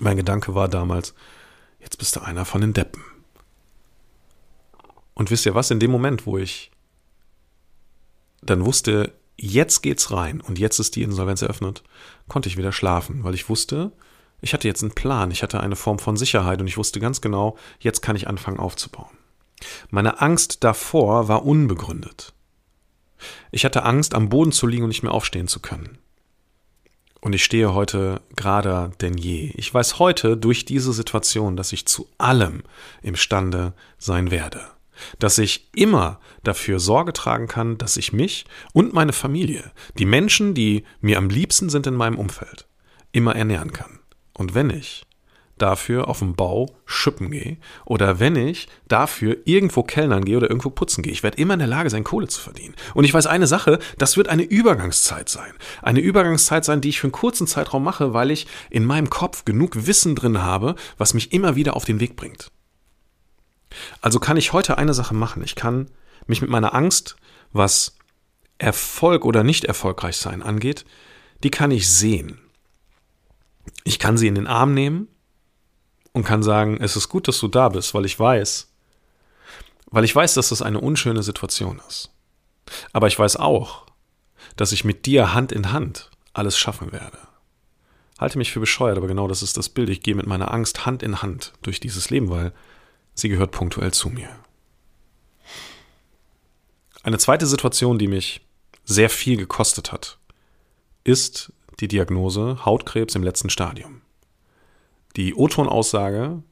mein 0.00 0.16
Gedanke 0.16 0.56
war 0.56 0.66
damals, 0.66 1.14
jetzt 1.78 1.98
bist 1.98 2.16
du 2.16 2.20
einer 2.20 2.44
von 2.44 2.60
den 2.60 2.72
Deppen. 2.72 3.04
Und 5.14 5.30
wisst 5.30 5.46
ihr 5.46 5.54
was, 5.54 5.70
in 5.70 5.80
dem 5.80 5.90
Moment, 5.90 6.26
wo 6.26 6.38
ich 6.38 6.70
dann 8.42 8.64
wusste, 8.64 9.12
jetzt 9.36 9.82
geht's 9.82 10.10
rein 10.10 10.40
und 10.40 10.58
jetzt 10.58 10.78
ist 10.78 10.96
die 10.96 11.02
Insolvenz 11.02 11.42
eröffnet, 11.42 11.82
konnte 12.28 12.48
ich 12.48 12.56
wieder 12.56 12.72
schlafen, 12.72 13.24
weil 13.24 13.34
ich 13.34 13.48
wusste, 13.48 13.92
ich 14.40 14.52
hatte 14.52 14.68
jetzt 14.68 14.82
einen 14.82 14.94
Plan, 14.94 15.30
ich 15.30 15.42
hatte 15.42 15.60
eine 15.60 15.76
Form 15.76 15.98
von 15.98 16.16
Sicherheit 16.16 16.60
und 16.60 16.66
ich 16.66 16.76
wusste 16.76 17.00
ganz 17.00 17.20
genau, 17.20 17.56
jetzt 17.78 18.02
kann 18.02 18.16
ich 18.16 18.28
anfangen 18.28 18.58
aufzubauen. 18.58 19.16
Meine 19.90 20.20
Angst 20.20 20.64
davor 20.64 21.28
war 21.28 21.44
unbegründet. 21.46 22.34
Ich 23.50 23.64
hatte 23.64 23.84
Angst, 23.84 24.14
am 24.14 24.28
Boden 24.28 24.52
zu 24.52 24.66
liegen 24.66 24.82
und 24.82 24.88
nicht 24.88 25.02
mehr 25.02 25.12
aufstehen 25.12 25.48
zu 25.48 25.60
können. 25.60 25.96
Und 27.22 27.32
ich 27.32 27.42
stehe 27.42 27.72
heute 27.72 28.20
gerader 28.36 28.90
denn 29.00 29.16
je. 29.16 29.52
Ich 29.54 29.72
weiß 29.72 29.98
heute 29.98 30.36
durch 30.36 30.66
diese 30.66 30.92
Situation, 30.92 31.56
dass 31.56 31.72
ich 31.72 31.86
zu 31.86 32.06
allem 32.18 32.64
imstande 33.00 33.72
sein 33.96 34.30
werde 34.30 34.74
dass 35.18 35.38
ich 35.38 35.70
immer 35.74 36.20
dafür 36.42 36.80
Sorge 36.80 37.12
tragen 37.12 37.46
kann, 37.46 37.78
dass 37.78 37.96
ich 37.96 38.12
mich 38.12 38.44
und 38.72 38.92
meine 38.92 39.12
Familie, 39.12 39.72
die 39.98 40.06
Menschen, 40.06 40.54
die 40.54 40.84
mir 41.00 41.18
am 41.18 41.28
liebsten 41.28 41.70
sind 41.70 41.86
in 41.86 41.94
meinem 41.94 42.18
Umfeld, 42.18 42.66
immer 43.12 43.34
ernähren 43.36 43.72
kann. 43.72 44.00
Und 44.32 44.54
wenn 44.54 44.70
ich 44.70 45.06
dafür 45.58 46.08
auf 46.08 46.18
dem 46.18 46.34
Bau 46.34 46.76
schippen 46.84 47.30
gehe 47.30 47.58
oder 47.84 48.18
wenn 48.20 48.36
ich 48.36 48.68
dafür 48.88 49.36
irgendwo 49.44 49.82
kellnern 49.82 50.24
gehe 50.24 50.36
oder 50.36 50.48
irgendwo 50.48 50.70
putzen 50.70 51.02
gehe. 51.02 51.12
Ich 51.12 51.22
werde 51.22 51.38
immer 51.38 51.54
in 51.54 51.60
der 51.60 51.68
Lage 51.68 51.90
sein, 51.90 52.04
Kohle 52.04 52.28
zu 52.28 52.40
verdienen. 52.40 52.74
Und 52.94 53.04
ich 53.04 53.14
weiß 53.14 53.26
eine 53.26 53.46
Sache, 53.46 53.78
das 53.98 54.16
wird 54.16 54.28
eine 54.28 54.42
Übergangszeit 54.42 55.28
sein. 55.28 55.52
Eine 55.82 56.00
Übergangszeit 56.00 56.64
sein, 56.64 56.80
die 56.80 56.88
ich 56.88 57.00
für 57.00 57.06
einen 57.06 57.12
kurzen 57.12 57.46
Zeitraum 57.46 57.84
mache, 57.84 58.12
weil 58.12 58.30
ich 58.30 58.46
in 58.70 58.84
meinem 58.84 59.10
Kopf 59.10 59.44
genug 59.44 59.86
Wissen 59.86 60.14
drin 60.16 60.42
habe, 60.42 60.74
was 60.98 61.14
mich 61.14 61.32
immer 61.32 61.56
wieder 61.56 61.76
auf 61.76 61.84
den 61.84 62.00
Weg 62.00 62.16
bringt. 62.16 62.50
Also 64.00 64.20
kann 64.20 64.36
ich 64.36 64.52
heute 64.52 64.78
eine 64.78 64.94
Sache 64.94 65.14
machen. 65.14 65.42
Ich 65.44 65.54
kann 65.54 65.90
mich 66.26 66.40
mit 66.40 66.50
meiner 66.50 66.74
Angst, 66.74 67.16
was 67.52 67.96
Erfolg 68.58 69.24
oder 69.24 69.42
nicht 69.42 69.64
erfolgreich 69.64 70.16
sein 70.16 70.42
angeht, 70.42 70.84
die 71.42 71.50
kann 71.50 71.70
ich 71.70 71.88
sehen. 71.90 72.38
Ich 73.84 73.98
kann 73.98 74.16
sie 74.16 74.28
in 74.28 74.34
den 74.34 74.46
Arm 74.46 74.74
nehmen 74.74 75.08
und 76.12 76.24
kann 76.24 76.42
sagen, 76.42 76.78
es 76.80 76.96
ist 76.96 77.08
gut, 77.08 77.28
dass 77.28 77.38
du 77.40 77.48
da 77.48 77.68
bist, 77.68 77.94
weil 77.94 78.04
ich 78.04 78.18
weiß, 78.18 78.70
weil 79.90 80.04
ich 80.04 80.14
weiß, 80.14 80.34
dass 80.34 80.50
das 80.50 80.62
eine 80.62 80.80
unschöne 80.80 81.22
Situation 81.22 81.80
ist. 81.88 82.10
Aber 82.92 83.08
ich 83.08 83.18
weiß 83.18 83.36
auch, 83.36 83.86
dass 84.56 84.72
ich 84.72 84.84
mit 84.84 85.06
dir 85.06 85.34
Hand 85.34 85.52
in 85.52 85.72
Hand 85.72 86.10
alles 86.32 86.56
schaffen 86.58 86.92
werde. 86.92 87.18
halte 88.18 88.38
mich 88.38 88.52
für 88.52 88.60
bescheuert, 88.60 88.96
aber 88.96 89.08
genau 89.08 89.28
das 89.28 89.42
ist 89.42 89.56
das 89.56 89.68
Bild. 89.68 89.88
Ich 89.88 90.02
gehe 90.02 90.14
mit 90.14 90.26
meiner 90.26 90.52
Angst 90.52 90.86
Hand 90.86 91.02
in 91.02 91.20
Hand 91.20 91.52
durch 91.62 91.80
dieses 91.80 92.10
Leben, 92.10 92.30
weil 92.30 92.52
sie 93.14 93.28
gehört 93.28 93.52
punktuell 93.52 93.92
zu 93.92 94.10
mir. 94.10 94.28
Eine 97.02 97.18
zweite 97.18 97.46
Situation, 97.46 97.98
die 97.98 98.08
mich 98.08 98.40
sehr 98.84 99.10
viel 99.10 99.36
gekostet 99.36 99.92
hat, 99.92 100.18
ist 101.04 101.52
die 101.80 101.88
Diagnose 101.88 102.64
Hautkrebs 102.64 103.14
im 103.14 103.22
letzten 103.22 103.50
Stadium. 103.50 104.00
Die 105.16 105.34
O-Ton-Aussage 105.34 106.42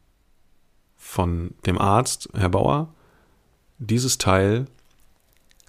von 0.97 1.55
dem 1.67 1.79
Arzt, 1.79 2.29
Herr 2.35 2.51
Bauer, 2.51 2.93
dieses 3.79 4.19
Teil 4.19 4.67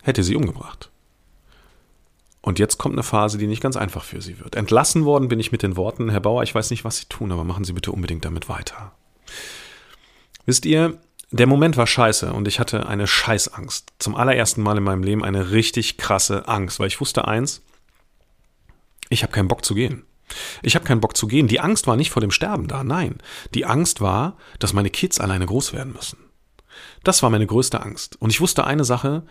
hätte 0.01 0.23
sie 0.23 0.35
umgebracht. 0.35 0.91
Und 2.41 2.59
jetzt 2.59 2.77
kommt 2.77 2.95
eine 2.95 3.03
Phase, 3.03 3.37
die 3.37 3.47
nicht 3.47 3.63
ganz 3.63 3.77
einfach 3.77 4.03
für 4.03 4.21
sie 4.21 4.39
wird. 4.39 4.55
Entlassen 4.55 5.05
worden 5.05 5.29
bin 5.29 5.39
ich 5.39 5.53
mit 5.53 5.63
den 5.63 5.77
Worten, 5.77 6.09
Herr 6.09 6.19
Bauer, 6.19 6.43
ich 6.43 6.53
weiß 6.53 6.71
nicht, 6.71 6.83
was 6.83 6.97
Sie 6.97 7.05
tun, 7.05 7.31
aber 7.31 7.45
machen 7.45 7.63
Sie 7.63 7.71
bitte 7.71 7.93
unbedingt 7.93 8.25
damit 8.25 8.49
weiter. 8.49 8.91
Wisst 10.45 10.65
ihr, 10.65 10.99
der 11.31 11.47
Moment 11.47 11.77
war 11.77 11.87
scheiße 11.87 12.31
und 12.31 12.47
ich 12.47 12.59
hatte 12.59 12.85
eine 12.85 13.07
Scheißangst. 13.07 13.93
Zum 13.97 14.15
allerersten 14.15 14.61
Mal 14.61 14.77
in 14.77 14.83
meinem 14.83 15.03
Leben 15.03 15.23
eine 15.23 15.51
richtig 15.51 15.97
krasse 15.97 16.47
Angst, 16.47 16.79
weil 16.79 16.87
ich 16.87 17.01
wusste 17.01 17.27
eins, 17.27 17.63
ich 19.09 19.23
habe 19.23 19.33
keinen 19.33 19.47
Bock 19.47 19.65
zu 19.65 19.73
gehen. 19.73 20.03
Ich 20.61 20.75
habe 20.75 20.85
keinen 20.85 21.01
Bock 21.01 21.17
zu 21.17 21.27
gehen. 21.27 21.47
Die 21.47 21.59
Angst 21.59 21.87
war 21.87 21.95
nicht 21.95 22.11
vor 22.11 22.21
dem 22.21 22.31
Sterben 22.31 22.67
da, 22.67 22.83
nein. 22.83 23.17
Die 23.53 23.65
Angst 23.65 24.01
war, 24.01 24.37
dass 24.59 24.73
meine 24.73 24.89
Kids 24.89 25.19
alleine 25.19 25.45
groß 25.45 25.73
werden 25.73 25.93
müssen. 25.93 26.17
Das 27.03 27.21
war 27.23 27.29
meine 27.29 27.45
größte 27.45 27.81
Angst. 27.81 28.19
Und 28.21 28.29
ich 28.29 28.41
wusste 28.41 28.65
eine 28.65 28.83
Sache, 28.83 29.23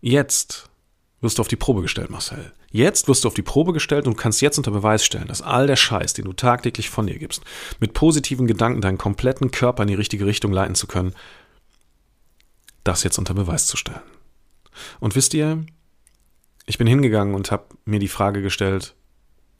jetzt 0.00 0.70
wirst 1.24 1.38
du 1.38 1.40
auf 1.40 1.48
die 1.48 1.56
Probe 1.56 1.82
gestellt, 1.82 2.10
Marcel. 2.10 2.52
Jetzt 2.70 3.08
wirst 3.08 3.24
du 3.24 3.28
auf 3.28 3.34
die 3.34 3.42
Probe 3.42 3.72
gestellt 3.72 4.06
und 4.06 4.16
kannst 4.16 4.40
jetzt 4.40 4.58
unter 4.58 4.70
Beweis 4.70 5.04
stellen, 5.04 5.26
dass 5.26 5.42
all 5.42 5.66
der 5.66 5.76
Scheiß, 5.76 6.14
den 6.14 6.26
du 6.26 6.32
tagtäglich 6.32 6.90
von 6.90 7.06
dir 7.08 7.18
gibst, 7.18 7.42
mit 7.80 7.94
positiven 7.94 8.46
Gedanken 8.46 8.80
deinen 8.80 8.98
kompletten 8.98 9.50
Körper 9.50 9.82
in 9.82 9.88
die 9.88 9.94
richtige 9.94 10.26
Richtung 10.26 10.52
leiten 10.52 10.76
zu 10.76 10.86
können, 10.86 11.14
das 12.84 13.02
jetzt 13.02 13.18
unter 13.18 13.34
Beweis 13.34 13.66
zu 13.66 13.76
stellen. 13.76 14.02
Und 15.00 15.16
wisst 15.16 15.34
ihr, 15.34 15.64
ich 16.66 16.78
bin 16.78 16.86
hingegangen 16.86 17.34
und 17.34 17.50
habe 17.50 17.64
mir 17.84 17.98
die 17.98 18.08
Frage 18.08 18.42
gestellt, 18.42 18.94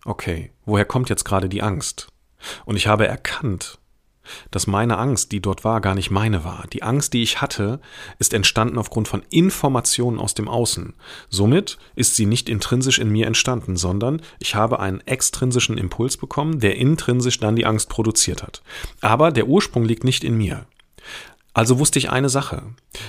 okay, 0.04 0.52
woher 0.64 0.84
kommt 0.84 1.08
jetzt 1.08 1.24
gerade 1.24 1.48
die 1.48 1.62
Angst? 1.62 2.08
Und 2.64 2.76
ich 2.76 2.86
habe 2.86 3.06
erkannt, 3.06 3.78
dass 4.50 4.66
meine 4.66 4.98
Angst, 4.98 5.32
die 5.32 5.40
dort 5.40 5.64
war, 5.64 5.80
gar 5.80 5.94
nicht 5.94 6.10
meine 6.10 6.44
war. 6.44 6.64
Die 6.72 6.82
Angst, 6.82 7.12
die 7.12 7.22
ich 7.22 7.40
hatte, 7.40 7.80
ist 8.18 8.34
entstanden 8.34 8.78
aufgrund 8.78 9.08
von 9.08 9.22
Informationen 9.30 10.18
aus 10.18 10.34
dem 10.34 10.48
Außen. 10.48 10.94
Somit 11.28 11.78
ist 11.94 12.16
sie 12.16 12.26
nicht 12.26 12.48
intrinsisch 12.48 12.98
in 12.98 13.10
mir 13.10 13.26
entstanden, 13.26 13.76
sondern 13.76 14.22
ich 14.38 14.54
habe 14.54 14.80
einen 14.80 15.00
extrinsischen 15.00 15.78
Impuls 15.78 16.16
bekommen, 16.16 16.60
der 16.60 16.76
intrinsisch 16.76 17.38
dann 17.38 17.56
die 17.56 17.66
Angst 17.66 17.88
produziert 17.88 18.42
hat. 18.42 18.62
Aber 19.00 19.30
der 19.30 19.46
Ursprung 19.46 19.84
liegt 19.84 20.04
nicht 20.04 20.24
in 20.24 20.36
mir. 20.36 20.66
Also 21.52 21.78
wusste 21.78 21.98
ich 21.98 22.10
eine 22.10 22.28
Sache. 22.28 22.62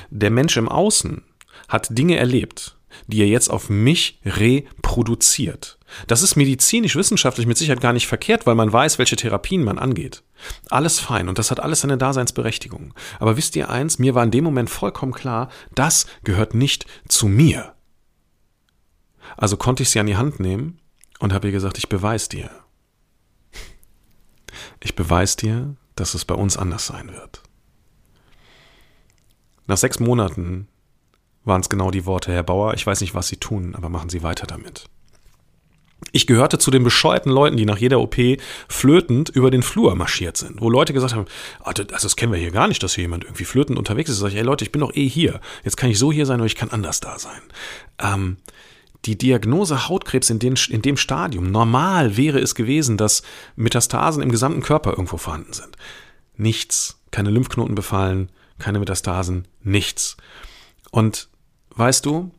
Der 0.09 0.29
Mensch 0.29 0.55
im 0.57 0.69
Außen 0.69 1.23
hat 1.67 1.97
Dinge 1.97 2.17
erlebt, 2.17 2.77
die 3.07 3.21
er 3.21 3.27
jetzt 3.27 3.49
auf 3.49 3.69
mich 3.69 4.19
reproduziert. 4.25 5.77
Das 6.07 6.21
ist 6.21 6.35
medizinisch-wissenschaftlich 6.35 7.47
mit 7.47 7.57
Sicherheit 7.57 7.81
gar 7.81 7.93
nicht 7.93 8.07
verkehrt, 8.07 8.45
weil 8.45 8.55
man 8.55 8.71
weiß, 8.71 8.97
welche 8.97 9.15
Therapien 9.15 9.63
man 9.63 9.79
angeht. 9.79 10.23
Alles 10.69 10.99
fein 10.99 11.29
und 11.29 11.37
das 11.37 11.51
hat 11.51 11.59
alles 11.59 11.81
seine 11.81 11.97
Daseinsberechtigung. 11.97 12.93
Aber 13.19 13.37
wisst 13.37 13.55
ihr 13.55 13.69
eins, 13.69 13.99
mir 13.99 14.15
war 14.15 14.23
in 14.23 14.31
dem 14.31 14.43
Moment 14.43 14.69
vollkommen 14.69 15.13
klar, 15.13 15.49
das 15.73 16.07
gehört 16.23 16.53
nicht 16.53 16.85
zu 17.07 17.27
mir. 17.27 17.73
Also 19.37 19.57
konnte 19.57 19.83
ich 19.83 19.89
sie 19.89 19.99
an 19.99 20.05
die 20.05 20.17
Hand 20.17 20.39
nehmen 20.39 20.79
und 21.19 21.33
habe 21.33 21.47
ihr 21.47 21.53
gesagt, 21.53 21.77
ich 21.77 21.89
beweise 21.89 22.29
dir. 22.29 22.49
Ich 24.79 24.95
beweise 24.95 25.37
dir, 25.37 25.75
dass 25.95 26.13
es 26.13 26.25
bei 26.25 26.35
uns 26.35 26.57
anders 26.57 26.87
sein 26.87 27.13
wird. 27.13 27.41
Nach 29.67 29.77
sechs 29.77 29.99
Monaten 29.99 30.67
waren 31.45 31.61
es 31.61 31.69
genau 31.69 31.91
die 31.91 32.05
Worte, 32.05 32.31
Herr 32.31 32.43
Bauer, 32.43 32.73
ich 32.73 32.85
weiß 32.85 33.01
nicht, 33.01 33.15
was 33.15 33.27
Sie 33.27 33.37
tun, 33.37 33.75
aber 33.75 33.89
machen 33.89 34.09
Sie 34.09 34.23
weiter 34.23 34.47
damit. 34.47 34.89
Ich 36.11 36.27
gehörte 36.27 36.57
zu 36.57 36.71
den 36.71 36.83
bescheuerten 36.83 37.31
Leuten, 37.31 37.57
die 37.57 37.65
nach 37.65 37.77
jeder 37.77 37.99
OP 37.99 38.15
flötend 38.67 39.29
über 39.29 39.49
den 39.49 39.63
Flur 39.63 39.95
marschiert 39.95 40.37
sind, 40.37 40.61
wo 40.61 40.69
Leute 40.69 40.93
gesagt 40.93 41.15
haben, 41.15 41.25
ah, 41.63 41.73
das, 41.73 42.01
das 42.01 42.15
kennen 42.15 42.31
wir 42.31 42.39
hier 42.39 42.51
gar 42.51 42.67
nicht, 42.67 42.83
dass 42.83 42.95
hier 42.95 43.03
jemand 43.03 43.23
irgendwie 43.23 43.45
flötend 43.45 43.77
unterwegs 43.77 44.09
ist. 44.09 44.19
Sag 44.19 44.29
ich, 44.29 44.35
ey 44.35 44.43
Leute, 44.43 44.65
ich 44.65 44.71
bin 44.71 44.81
doch 44.81 44.93
eh 44.93 45.07
hier. 45.07 45.39
Jetzt 45.63 45.77
kann 45.77 45.89
ich 45.89 45.97
so 45.97 46.11
hier 46.11 46.25
sein 46.25 46.39
oder 46.39 46.45
ich 46.45 46.55
kann 46.55 46.69
anders 46.69 46.99
da 46.99 47.17
sein. 47.17 47.41
Ähm, 47.99 48.37
die 49.05 49.17
Diagnose 49.17 49.87
Hautkrebs 49.87 50.29
in, 50.29 50.39
den, 50.39 50.55
in 50.69 50.81
dem 50.81 50.97
Stadium, 50.97 51.51
normal 51.51 52.17
wäre 52.17 52.39
es 52.39 52.55
gewesen, 52.55 52.97
dass 52.97 53.21
Metastasen 53.55 54.21
im 54.21 54.31
gesamten 54.31 54.61
Körper 54.61 54.91
irgendwo 54.91 55.17
vorhanden 55.17 55.53
sind. 55.53 55.77
Nichts, 56.35 56.99
keine 57.11 57.29
Lymphknoten 57.29 57.75
befallen, 57.75 58.31
keine 58.57 58.79
Metastasen, 58.79 59.47
nichts. 59.63 60.17
Und 60.91 61.29
weißt 61.75 62.05
du, 62.05 62.31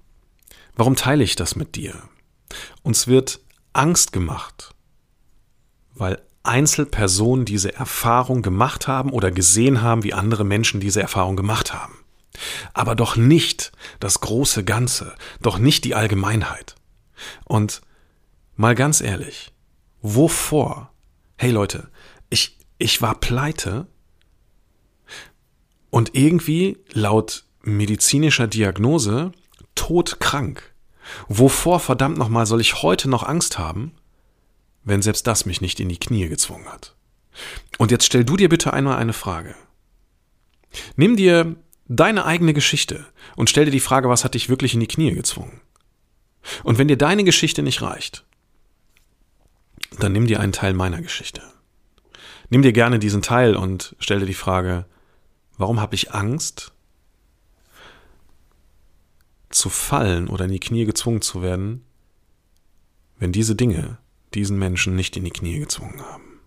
warum 0.74 0.96
teile 0.96 1.24
ich 1.24 1.36
das 1.36 1.56
mit 1.56 1.74
dir? 1.76 1.94
Uns 2.82 3.06
wird 3.06 3.40
Angst 3.72 4.12
gemacht, 4.12 4.74
weil 5.94 6.22
Einzelpersonen 6.42 7.44
diese 7.44 7.74
Erfahrung 7.74 8.42
gemacht 8.42 8.86
haben 8.86 9.10
oder 9.10 9.30
gesehen 9.30 9.82
haben, 9.82 10.04
wie 10.04 10.14
andere 10.14 10.44
Menschen 10.44 10.80
diese 10.80 11.02
Erfahrung 11.02 11.36
gemacht 11.36 11.74
haben. 11.74 11.98
Aber 12.72 12.94
doch 12.94 13.16
nicht 13.16 13.72
das 13.98 14.20
große 14.20 14.64
Ganze, 14.64 15.14
doch 15.40 15.58
nicht 15.58 15.84
die 15.84 15.94
Allgemeinheit. 15.94 16.76
Und 17.44 17.80
mal 18.54 18.74
ganz 18.74 19.00
ehrlich, 19.00 19.52
wovor? 20.02 20.92
Hey 21.36 21.50
Leute, 21.50 21.88
ich, 22.30 22.58
ich 22.78 23.02
war 23.02 23.18
pleite 23.18 23.86
und 25.90 26.14
irgendwie 26.14 26.78
laut 26.92 27.45
medizinischer 27.66 28.46
Diagnose 28.46 29.32
todkrank. 29.74 30.74
Wovor 31.28 31.80
verdammt 31.80 32.18
nochmal 32.18 32.46
soll 32.46 32.60
ich 32.60 32.82
heute 32.82 33.08
noch 33.08 33.22
Angst 33.22 33.58
haben, 33.58 33.92
wenn 34.84 35.02
selbst 35.02 35.26
das 35.26 35.46
mich 35.46 35.60
nicht 35.60 35.78
in 35.80 35.88
die 35.88 35.98
Knie 35.98 36.28
gezwungen 36.28 36.66
hat? 36.66 36.94
Und 37.78 37.90
jetzt 37.90 38.06
stell 38.06 38.24
du 38.24 38.36
dir 38.36 38.48
bitte 38.48 38.72
einmal 38.72 38.96
eine 38.96 39.12
Frage. 39.12 39.54
Nimm 40.96 41.16
dir 41.16 41.56
deine 41.88 42.24
eigene 42.24 42.54
Geschichte 42.54 43.06
und 43.36 43.50
stell 43.50 43.66
dir 43.66 43.70
die 43.70 43.80
Frage, 43.80 44.08
was 44.08 44.24
hat 44.24 44.34
dich 44.34 44.48
wirklich 44.48 44.74
in 44.74 44.80
die 44.80 44.88
Knie 44.88 45.12
gezwungen? 45.12 45.60
Und 46.64 46.78
wenn 46.78 46.88
dir 46.88 46.96
deine 46.96 47.24
Geschichte 47.24 47.62
nicht 47.62 47.82
reicht, 47.82 48.24
dann 49.98 50.12
nimm 50.12 50.26
dir 50.26 50.40
einen 50.40 50.52
Teil 50.52 50.74
meiner 50.74 51.02
Geschichte. 51.02 51.42
Nimm 52.48 52.62
dir 52.62 52.72
gerne 52.72 52.98
diesen 52.98 53.22
Teil 53.22 53.56
und 53.56 53.96
stell 53.98 54.20
dir 54.20 54.26
die 54.26 54.34
Frage, 54.34 54.86
warum 55.56 55.80
habe 55.80 55.94
ich 55.94 56.12
Angst, 56.12 56.72
zu 59.56 59.70
fallen 59.70 60.28
oder 60.28 60.44
in 60.44 60.52
die 60.52 60.60
Knie 60.60 60.84
gezwungen 60.84 61.22
zu 61.22 61.42
werden, 61.42 61.84
wenn 63.18 63.32
diese 63.32 63.56
Dinge 63.56 63.98
diesen 64.34 64.58
Menschen 64.58 64.94
nicht 64.94 65.16
in 65.16 65.24
die 65.24 65.30
Knie 65.30 65.58
gezwungen 65.58 66.00
haben. 66.02 66.40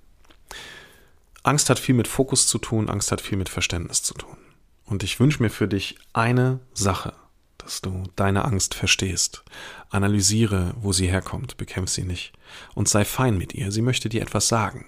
Angst 1.44 1.70
hat 1.70 1.80
viel 1.80 1.96
mit 1.96 2.08
Fokus 2.08 2.48
zu 2.48 2.58
tun, 2.58 2.90
Angst 2.90 3.12
hat 3.12 3.22
viel 3.22 3.38
mit 3.38 3.50
Verständnis 3.50 4.04
zu 4.04 4.14
tun. 4.14 4.38
Und 4.86 5.04
ich 5.04 5.20
wünsche 5.20 5.42
mir 5.42 5.50
für 5.50 5.68
dich 5.68 5.98
eine 6.14 6.60
Sache, 6.74 7.14
dass 7.58 7.82
du 7.82 8.04
deine 8.16 8.46
Angst 8.46 8.74
verstehst. 8.74 9.44
Analysiere, 9.90 10.74
wo 10.80 10.94
sie 10.94 11.08
herkommt, 11.08 11.58
bekämpf 11.58 11.90
sie 11.90 12.04
nicht 12.04 12.34
und 12.76 12.88
sei 12.88 13.06
fein 13.06 13.38
mit 13.38 13.54
ihr. 13.54 13.72
Sie 13.72 13.82
möchte 13.82 14.10
dir 14.10 14.22
etwas 14.22 14.48
sagen. 14.48 14.86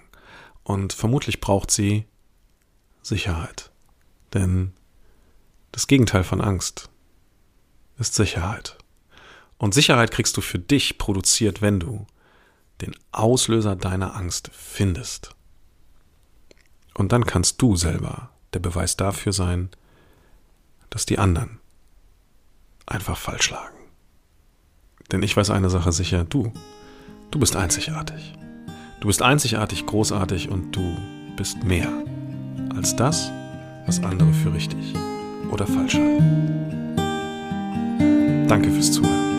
Und 0.62 0.92
vermutlich 0.92 1.40
braucht 1.40 1.70
sie 1.70 2.06
Sicherheit. 3.02 3.70
Denn 4.34 4.72
das 5.72 5.86
Gegenteil 5.86 6.22
von 6.22 6.40
Angst 6.40 6.90
ist 8.02 8.14
Sicherheit. 8.14 8.76
Und 9.58 9.74
Sicherheit 9.74 10.10
kriegst 10.10 10.36
du 10.36 10.40
für 10.40 10.58
dich 10.58 10.98
produziert, 10.98 11.62
wenn 11.62 11.80
du 11.80 12.06
den 12.80 12.94
Auslöser 13.12 13.76
deiner 13.76 14.16
Angst 14.16 14.50
findest. 14.52 15.34
Und 16.94 17.12
dann 17.12 17.24
kannst 17.24 17.62
du 17.62 17.76
selber 17.76 18.30
der 18.52 18.58
Beweis 18.58 18.96
dafür 18.96 19.32
sein, 19.32 19.70
dass 20.90 21.06
die 21.06 21.18
anderen 21.18 21.60
einfach 22.86 23.16
falsch 23.16 23.50
lagen. 23.50 23.78
Denn 25.10 25.22
ich 25.22 25.36
weiß 25.36 25.50
eine 25.50 25.70
Sache 25.70 25.92
sicher, 25.92 26.24
du, 26.24 26.52
du 27.30 27.38
bist 27.38 27.54
einzigartig. 27.54 28.34
Du 29.00 29.06
bist 29.06 29.22
einzigartig, 29.22 29.86
großartig 29.86 30.48
und 30.48 30.72
du 30.72 30.96
bist 31.36 31.62
mehr 31.62 31.90
als 32.74 32.96
das, 32.96 33.30
was 33.86 34.02
andere 34.02 34.32
für 34.32 34.52
richtig 34.52 34.92
oder 35.50 35.66
falsch 35.66 35.94
halten. 35.94 36.71
Danke 38.52 38.70
fürs 38.70 38.92
Zuhören. 38.92 39.31